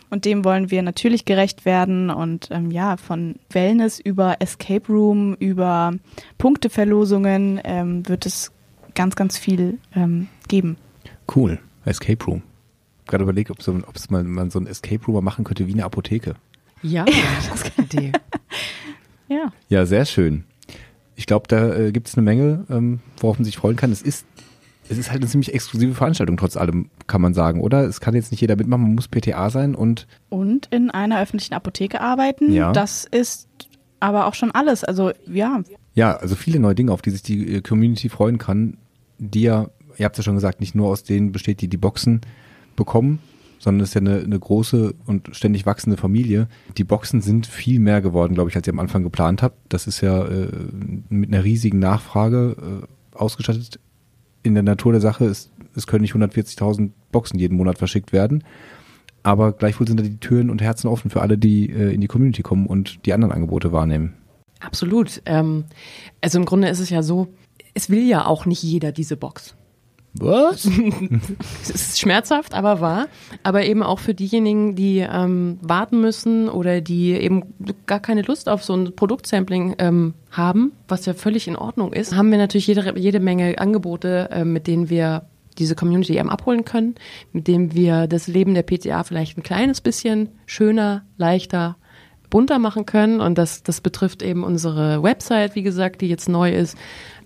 Und 0.09 0.25
dem 0.25 0.45
wollen 0.45 0.71
wir 0.71 0.83
natürlich 0.83 1.26
gerecht 1.26 1.66
werden 1.66 2.11
und 2.11 2.49
ähm, 2.52 2.71
ja, 2.71 2.97
von 2.97 3.35
Wellness 3.50 3.99
über 3.99 4.37
Escape 4.40 4.87
Room, 4.88 5.35
über 5.35 5.92
Punkteverlosungen 6.38 7.61
ähm, 7.64 8.09
wird 8.09 8.25
es 8.25 8.52
ganz, 8.95 9.14
ganz 9.16 9.37
viel 9.37 9.78
ähm, 9.95 10.28
geben. 10.49 10.76
Cool. 11.35 11.59
Escape 11.85 12.25
Room. 12.25 12.42
Gerade 13.06 13.23
überlegt, 13.23 13.50
ob, 13.50 13.62
so, 13.62 13.73
ob 13.75 13.97
es 13.97 14.11
mal, 14.11 14.25
man 14.25 14.50
so 14.50 14.59
ein 14.59 14.66
Escape 14.66 15.04
Room 15.06 15.25
machen 15.25 15.45
könnte 15.45 15.66
wie 15.66 15.73
eine 15.73 15.85
Apotheke. 15.85 16.35
Ja, 16.83 17.04
das 17.50 17.62
ist 17.62 17.73
eine 17.76 17.87
Idee. 17.87 18.12
Ja. 19.28 19.52
Ja, 19.68 19.87
sehr 19.87 20.04
schön. 20.04 20.45
Ich 21.14 21.26
glaube, 21.26 21.47
da 21.49 21.75
äh, 21.75 21.92
gibt 21.92 22.09
es 22.09 22.14
eine 22.14 22.23
Menge, 22.23 22.64
ähm, 22.71 23.00
worauf 23.18 23.38
man 23.38 23.45
sich 23.45 23.56
freuen 23.56 23.76
kann. 23.76 23.90
Es 23.90 24.02
ist, 24.02 24.26
es 24.88 24.99
ist 24.99 25.11
halt 25.11 25.23
eine 25.23 25.30
ziemlich 25.30 25.54
exklusive 25.54 25.95
Veranstaltung, 25.95 26.37
trotz 26.37 26.56
allem, 26.56 26.90
kann 27.06 27.21
man 27.21 27.35
sagen, 27.35 27.61
oder? 27.61 27.85
Es 27.85 28.00
kann 28.00 28.14
jetzt 28.14 28.30
nicht 28.30 28.40
jeder 28.40 28.56
mitmachen, 28.56 28.83
man 28.83 28.95
muss 28.95 29.09
PTA 29.09 29.50
sein 29.50 29.75
und 29.75 30.06
Und 30.28 30.66
in 30.71 30.90
einer 30.90 31.21
öffentlichen 31.21 31.54
Apotheke 31.54 32.00
arbeiten. 32.00 32.52
Ja. 32.52 32.73
Das 32.73 33.04
ist 33.04 33.49
aber 33.99 34.26
auch 34.26 34.35
schon 34.35 34.50
alles. 34.50 34.85
Also 34.85 35.12
ja, 35.26 35.62
ja, 35.95 36.14
also 36.16 36.35
viele 36.35 36.61
neue 36.61 36.75
Dinge, 36.75 36.92
auf 36.92 37.02
die 37.02 37.11
sich 37.11 37.23
die 37.23 37.56
äh, 37.56 37.61
Community 37.62 38.11
freuen 38.11 38.37
kann, 38.37 38.76
die 39.18 39.42
ja, 39.42 39.71
ihr 39.98 40.04
habt 40.04 40.16
ja 40.16 40.22
schon 40.22 40.34
gesagt, 40.34 40.60
nicht 40.60 40.74
nur 40.74 40.88
aus 40.88 41.02
denen 41.02 41.32
besteht, 41.32 41.60
die 41.60 41.68
die 41.68 41.76
Boxen 41.76 42.20
bekommen, 42.76 43.20
sondern 43.58 43.82
es 43.82 43.90
ist 43.90 43.94
ja 43.94 44.00
eine, 44.00 44.20
eine 44.20 44.38
große 44.38 44.94
und 45.06 45.34
ständig 45.34 45.66
wachsende 45.66 45.96
Familie. 45.96 46.48
Die 46.76 46.84
Boxen 46.84 47.20
sind 47.20 47.46
viel 47.46 47.80
mehr 47.80 48.00
geworden, 48.00 48.34
glaube 48.34 48.50
ich, 48.50 48.56
als 48.56 48.66
ihr 48.66 48.72
am 48.72 48.80
Anfang 48.80 49.02
geplant 49.02 49.42
habt. 49.42 49.56
Das 49.70 49.86
ist 49.86 50.00
ja 50.00 50.24
äh, 50.24 50.48
mit 51.08 51.32
einer 51.32 51.44
riesigen 51.44 51.78
Nachfrage 51.78 52.56
äh, 52.84 53.16
ausgestattet. 53.16 53.80
In 54.42 54.54
der 54.54 54.62
Natur 54.62 54.92
der 54.92 55.00
Sache 55.00 55.24
ist, 55.24 55.50
es 55.74 55.86
können 55.86 56.02
nicht 56.02 56.14
140.000 56.14 56.90
Boxen 57.10 57.38
jeden 57.38 57.56
Monat 57.56 57.78
verschickt 57.78 58.12
werden. 58.12 58.44
Aber 59.22 59.52
gleichwohl 59.52 59.88
sind 59.88 59.98
da 59.98 60.04
die 60.04 60.18
Türen 60.18 60.50
und 60.50 60.62
Herzen 60.62 60.86
offen 60.86 61.10
für 61.10 61.20
alle, 61.20 61.36
die 61.36 61.68
äh, 61.68 61.92
in 61.92 62.00
die 62.00 62.06
Community 62.06 62.42
kommen 62.42 62.66
und 62.66 63.04
die 63.06 63.12
anderen 63.12 63.32
Angebote 63.32 63.72
wahrnehmen. 63.72 64.14
Absolut. 64.60 65.20
Ähm, 65.26 65.64
also 66.20 66.38
im 66.38 66.44
Grunde 66.44 66.68
ist 66.68 66.78
es 66.78 66.90
ja 66.90 67.02
so, 67.02 67.28
es 67.74 67.90
will 67.90 68.06
ja 68.06 68.24
auch 68.24 68.46
nicht 68.46 68.62
jeder 68.62 68.92
diese 68.92 69.16
Box. 69.16 69.56
Was? 70.18 70.68
Es 71.62 71.70
ist 71.70 72.00
schmerzhaft, 72.00 72.54
aber 72.54 72.80
wahr. 72.80 73.08
Aber 73.42 73.64
eben 73.64 73.82
auch 73.82 73.99
für 73.99 74.14
diejenigen, 74.14 74.75
die 74.75 74.99
ähm, 74.99 75.58
warten 75.62 76.00
müssen 76.00 76.49
oder 76.49 76.80
die 76.80 77.12
eben 77.12 77.54
gar 77.87 78.00
keine 78.00 78.23
Lust 78.23 78.49
auf 78.49 78.64
so 78.64 78.75
ein 78.75 78.94
Produktsampling 78.94 79.76
ähm, 79.78 80.14
haben, 80.30 80.73
was 80.88 81.06
ja 81.06 81.14
völlig 81.14 81.49
in 81.49 81.56
Ordnung 81.56 81.93
ist, 81.93 82.14
haben 82.14 82.30
wir 82.30 82.38
natürlich 82.38 82.67
jede, 82.67 82.99
jede 82.99 83.21
Menge 83.21 83.58
Angebote, 83.58 84.28
äh, 84.30 84.45
mit 84.45 84.67
denen 84.67 84.88
wir 84.88 85.26
diese 85.58 85.75
Community 85.75 86.19
eben 86.19 86.30
abholen 86.30 86.64
können, 86.64 86.95
mit 87.32 87.49
dem 87.49 87.75
wir 87.75 88.06
das 88.06 88.26
Leben 88.26 88.54
der 88.54 88.62
PTA 88.62 89.04
vielleicht 89.04 89.38
ein 89.38 89.43
kleines 89.43 89.80
bisschen 89.80 90.28
schöner, 90.45 91.04
leichter, 91.17 91.76
bunter 92.30 92.58
machen 92.58 92.86
können. 92.86 93.21
Und 93.21 93.38
das, 93.38 93.62
das 93.62 93.80
betrifft 93.80 94.23
eben 94.23 94.45
unsere 94.45 95.02
Website, 95.02 95.54
wie 95.54 95.62
gesagt, 95.62 96.00
die 96.00 96.08
jetzt 96.08 96.28
neu 96.28 96.52
ist, 96.52 96.76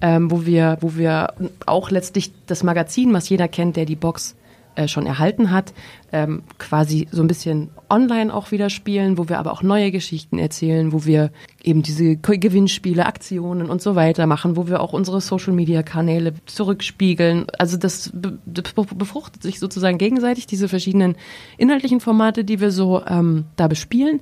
ähm, 0.01 0.31
wo 0.31 0.47
wir, 0.47 0.79
wo 0.81 0.97
wir 0.97 1.35
auch 1.67 1.91
letztlich 1.91 2.33
das 2.47 2.63
Magazin, 2.63 3.13
was 3.13 3.29
jeder 3.29 3.49
kennt, 3.49 3.77
der 3.77 3.85
die 3.85 3.97
Box 3.97 4.37
äh, 4.75 4.89
schon 4.89 5.07
erhalten 5.07 5.51
hat, 5.51 5.73
ähm, 6.12 6.42
quasi 6.59 7.09
so 7.11 7.23
ein 7.23 7.29
bisschen 7.29 7.70
online 7.88 8.33
auch 8.33 8.51
wieder 8.51 8.70
spielen, 8.70 9.18
wo 9.18 9.29
wir 9.29 9.38
aber 9.38 9.53
auch 9.53 9.62
neue 9.62 9.90
Geschichten 9.90 10.38
erzählen, 10.38 10.92
wo 10.92 11.05
wir 11.05 11.31
eben 11.62 11.83
diese 11.83 12.16
Gewinnspiele, 12.16 13.07
Aktionen 13.07 13.68
und 13.68 13.83
so 13.83 13.94
weiter 13.94 14.27
machen, 14.27 14.57
wo 14.57 14.66
wir 14.66 14.81
auch 14.81 14.92
unsere 14.92 15.20
Social 15.20 15.53
Media 15.53 15.83
Kanäle 15.83 16.35
zurückspiegeln. 16.46 17.46
Also 17.59 17.77
das 17.77 18.11
be 18.12 18.38
be 18.44 18.62
befruchtet 18.94 19.42
sich 19.42 19.59
sozusagen 19.59 19.99
gegenseitig, 19.99 20.46
diese 20.46 20.68
verschiedenen 20.68 21.16
inhaltlichen 21.59 22.01
Formate, 22.01 22.44
die 22.44 22.61
wir 22.61 22.70
so 22.70 23.03
ähm, 23.07 23.44
da 23.57 23.68
bespielen. 23.68 24.20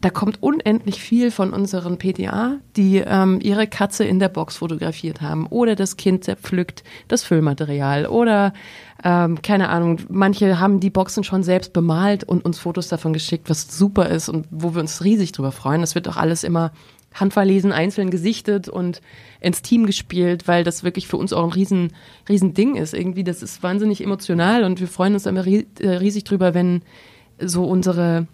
Da 0.00 0.10
kommt 0.10 0.42
unendlich 0.42 1.00
viel 1.00 1.30
von 1.30 1.52
unseren 1.52 1.98
PTA, 1.98 2.56
die 2.76 2.98
ähm, 2.98 3.38
ihre 3.42 3.66
Katze 3.66 4.04
in 4.04 4.18
der 4.18 4.28
Box 4.28 4.56
fotografiert 4.56 5.20
haben 5.20 5.46
oder 5.46 5.76
das 5.76 5.96
Kind 5.96 6.24
zerpflückt 6.24 6.84
das 7.08 7.22
Füllmaterial 7.22 8.06
oder 8.06 8.52
ähm, 9.02 9.40
keine 9.42 9.70
Ahnung, 9.70 9.98
manche 10.08 10.60
haben 10.60 10.80
die 10.80 10.90
Boxen 10.90 11.24
schon 11.30 11.42
selbst 11.42 11.72
bemalt 11.72 12.24
und 12.24 12.44
uns 12.44 12.58
Fotos 12.58 12.88
davon 12.88 13.12
geschickt, 13.12 13.48
was 13.48 13.76
super 13.76 14.08
ist 14.08 14.28
und 14.28 14.46
wo 14.50 14.74
wir 14.74 14.80
uns 14.80 15.04
riesig 15.04 15.32
drüber 15.32 15.52
freuen. 15.52 15.80
Das 15.80 15.94
wird 15.94 16.08
auch 16.08 16.16
alles 16.16 16.44
immer 16.44 16.72
handverlesen, 17.14 17.72
einzeln 17.72 18.10
gesichtet 18.10 18.68
und 18.68 19.00
ins 19.40 19.62
Team 19.62 19.86
gespielt, 19.86 20.46
weil 20.46 20.64
das 20.64 20.84
wirklich 20.84 21.08
für 21.08 21.16
uns 21.16 21.32
auch 21.32 21.44
ein 21.44 21.52
riesen, 21.52 21.92
riesen 22.28 22.54
Ding 22.54 22.76
ist. 22.76 22.94
Irgendwie, 22.94 23.24
das 23.24 23.42
ist 23.42 23.62
wahnsinnig 23.62 24.02
emotional 24.02 24.64
und 24.64 24.80
wir 24.80 24.88
freuen 24.88 25.14
uns 25.14 25.26
immer 25.26 25.46
äh, 25.46 25.64
riesig 25.82 26.24
drüber, 26.24 26.54
wenn 26.54 26.82
so 27.40 27.64
unsere, 27.64 28.26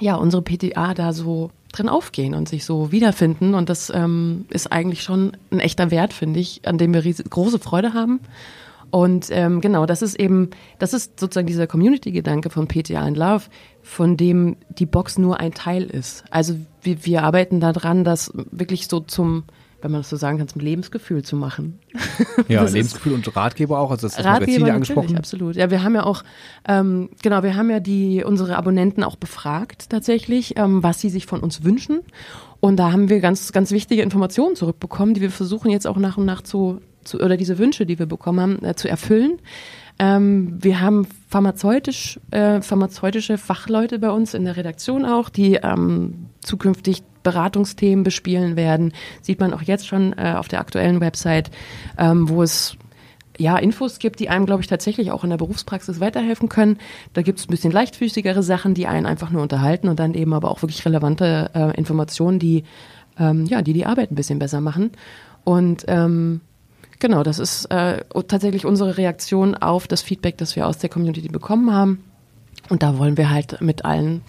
ja, 0.00 0.14
unsere 0.16 0.42
PTA 0.42 0.94
da 0.94 1.12
so 1.12 1.50
drin 1.72 1.88
aufgehen 1.88 2.34
und 2.34 2.48
sich 2.48 2.64
so 2.64 2.90
wiederfinden. 2.90 3.54
Und 3.54 3.68
das 3.68 3.90
ähm, 3.94 4.46
ist 4.50 4.72
eigentlich 4.72 5.02
schon 5.02 5.36
ein 5.50 5.60
echter 5.60 5.90
Wert, 5.90 6.12
finde 6.12 6.40
ich, 6.40 6.62
an 6.66 6.78
dem 6.78 6.94
wir 6.94 7.02
große 7.02 7.58
Freude 7.58 7.92
haben. 7.92 8.20
Und 8.90 9.28
ähm, 9.30 9.60
genau, 9.60 9.86
das 9.86 10.02
ist 10.02 10.18
eben, 10.18 10.50
das 10.78 10.92
ist 10.94 11.20
sozusagen 11.20 11.46
dieser 11.46 11.66
Community-Gedanke 11.66 12.50
von 12.50 12.66
PTA 12.66 13.00
and 13.02 13.16
Love, 13.16 13.44
von 13.82 14.16
dem 14.16 14.56
die 14.68 14.86
Box 14.86 15.16
nur 15.18 15.38
ein 15.40 15.52
Teil 15.54 15.84
ist. 15.84 16.24
Also 16.30 16.54
wir, 16.82 17.04
wir 17.04 17.22
arbeiten 17.22 17.60
daran, 17.60 18.02
das 18.04 18.32
wirklich 18.34 18.88
so 18.88 18.98
zum, 19.00 19.44
wenn 19.80 19.92
man 19.92 20.00
das 20.00 20.10
so 20.10 20.16
sagen 20.16 20.38
kann, 20.38 20.48
zum 20.48 20.60
Lebensgefühl 20.60 21.22
zu 21.22 21.36
machen. 21.36 21.78
Ja, 22.48 22.60
Das 22.62 22.70
ist- 22.70 22.74
Lebensgefühl 22.76 23.12
und 23.14 23.36
Ratgeber 23.36 23.78
auch, 23.78 23.90
also 23.92 24.06
das, 24.08 24.16
das 24.16 24.24
Magazin 24.24 24.40
Ratgeber 24.54 24.66
ja 24.68 24.72
natürlich, 24.74 24.90
angesprochen. 24.98 25.16
absolut. 25.18 25.56
Ja, 25.56 25.70
wir 25.70 25.82
haben 25.84 25.94
ja 25.94 26.04
auch, 26.04 26.22
ähm, 26.66 27.10
genau, 27.22 27.42
wir 27.42 27.54
haben 27.56 27.70
ja 27.70 27.78
die 27.80 28.24
unsere 28.24 28.56
Abonnenten 28.56 29.04
auch 29.04 29.16
befragt 29.16 29.88
tatsächlich, 29.90 30.58
ähm, 30.58 30.82
was 30.82 31.00
sie 31.00 31.10
sich 31.10 31.26
von 31.26 31.40
uns 31.40 31.62
wünschen. 31.64 32.00
Und 32.60 32.76
da 32.76 32.92
haben 32.92 33.08
wir 33.08 33.20
ganz, 33.20 33.52
ganz 33.52 33.70
wichtige 33.70 34.02
Informationen 34.02 34.56
zurückbekommen, 34.56 35.14
die 35.14 35.20
wir 35.20 35.30
versuchen 35.30 35.70
jetzt 35.70 35.86
auch 35.86 35.96
nach 35.96 36.16
und 36.18 36.24
nach 36.26 36.42
zu, 36.42 36.80
zu 37.04 37.20
oder 37.20 37.36
diese 37.36 37.58
Wünsche, 37.58 37.86
die 37.86 37.98
wir 37.98 38.06
bekommen 38.06 38.40
haben, 38.40 38.64
äh, 38.64 38.74
zu 38.74 38.88
erfüllen. 38.88 39.38
Ähm, 39.98 40.56
wir 40.60 40.80
haben 40.80 41.06
pharmazeutisch, 41.28 42.18
äh, 42.30 42.62
pharmazeutische 42.62 43.36
Fachleute 43.36 43.98
bei 43.98 44.10
uns 44.10 44.32
in 44.34 44.44
der 44.44 44.56
Redaktion 44.56 45.04
auch, 45.04 45.28
die 45.28 45.56
ähm, 45.56 46.26
zukünftig 46.40 47.02
Beratungsthemen 47.22 48.02
bespielen 48.02 48.56
werden. 48.56 48.92
Sieht 49.20 49.40
man 49.40 49.52
auch 49.52 49.62
jetzt 49.62 49.86
schon 49.86 50.14
äh, 50.14 50.34
auf 50.36 50.48
der 50.48 50.60
aktuellen 50.60 51.00
Website, 51.00 51.50
ähm, 51.98 52.30
wo 52.30 52.42
es 52.42 52.78
ja, 53.40 53.56
Infos 53.56 53.98
gibt, 53.98 54.20
die 54.20 54.28
einem, 54.28 54.44
glaube 54.44 54.60
ich, 54.60 54.68
tatsächlich 54.68 55.12
auch 55.12 55.24
in 55.24 55.30
der 55.30 55.38
Berufspraxis 55.38 55.98
weiterhelfen 55.98 56.48
können. 56.48 56.78
Da 57.14 57.22
gibt 57.22 57.38
es 57.38 57.46
ein 57.46 57.50
bisschen 57.50 57.72
leichtfüßigere 57.72 58.42
Sachen, 58.42 58.74
die 58.74 58.86
einen 58.86 59.06
einfach 59.06 59.30
nur 59.30 59.42
unterhalten 59.42 59.88
und 59.88 59.98
dann 59.98 60.14
eben 60.14 60.34
aber 60.34 60.50
auch 60.50 60.62
wirklich 60.62 60.84
relevante 60.84 61.50
äh, 61.54 61.76
Informationen, 61.76 62.38
die, 62.38 62.64
ähm, 63.18 63.46
ja, 63.46 63.62
die 63.62 63.72
die 63.72 63.86
Arbeit 63.86 64.12
ein 64.12 64.14
bisschen 64.14 64.38
besser 64.38 64.60
machen. 64.60 64.92
Und 65.44 65.84
ähm, 65.88 66.42
genau, 67.00 67.22
das 67.22 67.38
ist 67.38 67.66
äh, 67.66 68.04
tatsächlich 68.28 68.64
unsere 68.64 68.96
Reaktion 68.96 69.54
auf 69.54 69.88
das 69.88 70.02
Feedback, 70.02 70.38
das 70.38 70.54
wir 70.54 70.66
aus 70.66 70.78
der 70.78 70.88
Community 70.88 71.28
bekommen 71.28 71.72
haben. 71.72 72.04
Und 72.68 72.82
da 72.82 72.98
wollen 72.98 73.16
wir 73.16 73.30
halt 73.30 73.60
mit 73.60 73.84
allen 73.84 74.22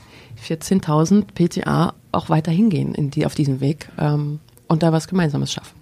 14.000 0.43 1.25
PTA 1.35 1.93
auch 2.11 2.29
weiter 2.29 2.51
hingehen 2.51 2.95
in 2.95 3.11
die, 3.11 3.25
auf 3.25 3.35
diesem 3.35 3.59
Weg 3.59 3.89
ähm, 3.99 4.39
und 4.67 4.83
da 4.83 4.91
was 4.91 5.07
Gemeinsames 5.07 5.53
schaffen. 5.53 5.79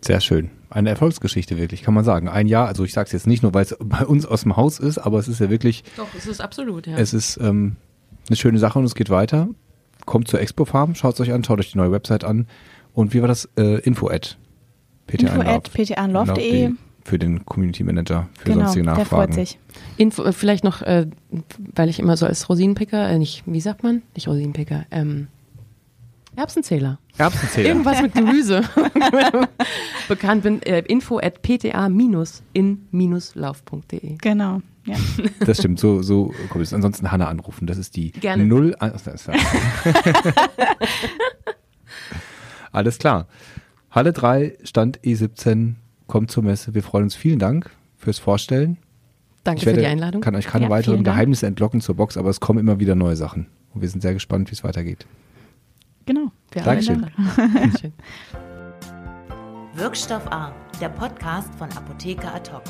Sehr 0.00 0.20
schön. 0.20 0.50
Eine 0.70 0.90
Erfolgsgeschichte 0.90 1.56
wirklich, 1.56 1.82
kann 1.82 1.94
man 1.94 2.04
sagen. 2.04 2.28
Ein 2.28 2.46
Jahr, 2.46 2.68
also 2.68 2.84
ich 2.84 2.92
sage 2.92 3.06
es 3.06 3.12
jetzt 3.12 3.26
nicht 3.26 3.42
nur, 3.42 3.52
weil 3.54 3.64
es 3.64 3.76
bei 3.80 4.06
uns 4.06 4.26
aus 4.26 4.42
dem 4.42 4.56
Haus 4.56 4.78
ist, 4.78 4.98
aber 4.98 5.18
es 5.18 5.28
ist 5.28 5.40
ja 5.40 5.50
wirklich, 5.50 5.82
Doch, 5.96 6.06
es 6.16 6.26
ist 6.26 6.40
absolut, 6.40 6.86
ja. 6.86 6.96
es 6.96 7.14
ist 7.14 7.38
ähm, 7.38 7.76
eine 8.28 8.36
schöne 8.36 8.58
Sache 8.58 8.78
und 8.78 8.84
es 8.84 8.94
geht 8.94 9.10
weiter. 9.10 9.48
Kommt 10.06 10.28
zur 10.28 10.40
Expo 10.40 10.64
Farm, 10.64 10.94
schaut 10.94 11.14
es 11.14 11.20
euch 11.20 11.32
an, 11.32 11.42
schaut 11.44 11.58
euch 11.58 11.72
die 11.72 11.78
neue 11.78 11.90
Website 11.92 12.24
an. 12.24 12.46
Und 12.94 13.12
wie 13.12 13.20
war 13.20 13.28
das? 13.28 13.48
Äh, 13.56 13.80
info 13.80 14.08
at 15.12 15.22
info 15.22 15.40
at 15.40 15.70
ptanlove.de. 15.72 16.70
für 17.04 17.18
den 17.18 17.44
Community 17.46 17.82
Manager, 17.84 18.28
für 18.38 18.44
genau, 18.44 18.60
sonstige 18.64 18.84
der 18.84 18.94
Nachfragen. 18.94 19.32
freut 19.32 19.34
sich. 19.34 19.58
Info, 19.96 20.22
äh, 20.24 20.32
vielleicht 20.32 20.64
noch, 20.64 20.82
äh, 20.82 21.06
weil 21.74 21.88
ich 21.88 21.98
immer 21.98 22.16
so 22.16 22.26
als 22.26 22.48
Rosinenpicker, 22.48 23.08
äh, 23.08 23.18
nicht, 23.18 23.42
wie 23.46 23.60
sagt 23.60 23.82
man? 23.82 24.02
Nicht 24.14 24.28
Rosinenpicker, 24.28 24.84
ähm, 24.90 25.28
Erbsenzähler. 26.36 26.98
Erbsenzähler. 27.16 27.68
Irgendwas 27.70 28.00
mit 28.00 28.14
Gemüse. 28.14 28.62
Bekannt 30.08 30.44
bin, 30.44 30.62
äh, 30.62 30.80
info 30.86 31.18
at 31.18 31.42
pta-in-lauf.de. 31.42 34.16
Genau, 34.18 34.60
ja. 34.84 34.96
Das 35.44 35.58
stimmt, 35.58 35.80
so, 35.80 36.00
so 36.02 36.32
kommt 36.50 36.62
es. 36.62 36.72
Ansonsten 36.72 37.10
Hanna 37.10 37.26
anrufen. 37.26 37.66
Das 37.66 37.76
ist 37.76 37.96
die 37.96 38.12
Gerne. 38.12 38.46
Null. 38.46 38.76
ach, 38.78 38.92
das 38.92 39.06
ist- 39.08 39.28
Alles 42.72 42.98
klar. 42.98 43.26
Halle 43.90 44.12
3, 44.12 44.58
Stand 44.64 45.00
E17, 45.00 45.74
kommt 46.06 46.30
zur 46.30 46.42
Messe. 46.44 46.74
Wir 46.74 46.82
freuen 46.82 47.04
uns. 47.04 47.14
Vielen 47.14 47.38
Dank 47.38 47.70
fürs 47.96 48.18
Vorstellen. 48.18 48.76
Danke 49.44 49.58
ich 49.58 49.64
für 49.64 49.70
werde, 49.70 49.80
die 49.80 49.86
Einladung. 49.86 50.20
kann 50.20 50.34
euch 50.34 50.46
keine 50.46 50.66
Ja, 50.66 50.70
weiteren. 50.70 51.04
Geheimnisse 51.04 51.46
entlocken 51.46 51.80
zur 51.80 51.94
Box, 51.96 52.16
aber 52.16 52.28
es 52.30 52.40
kommen 52.40 52.58
immer 52.58 52.80
wieder 52.80 52.94
neue 52.94 53.16
Sachen. 53.16 53.46
Und 53.72 53.80
wir 53.82 53.88
sind 53.88 54.00
sehr 54.02 54.12
gespannt, 54.12 54.50
wie 54.50 54.54
es 54.54 54.62
weitergeht. 54.64 55.06
Genau. 56.06 56.30
Wir. 56.52 56.62
Dankeschön. 56.62 57.06
Wirkstoff 59.74 60.26
A, 60.32 60.52
der 60.80 60.88
Podcast 60.88 61.54
von 61.54 61.70
Apotheker 61.72 62.34
Ad 62.34 62.50
hoc. 62.52 62.62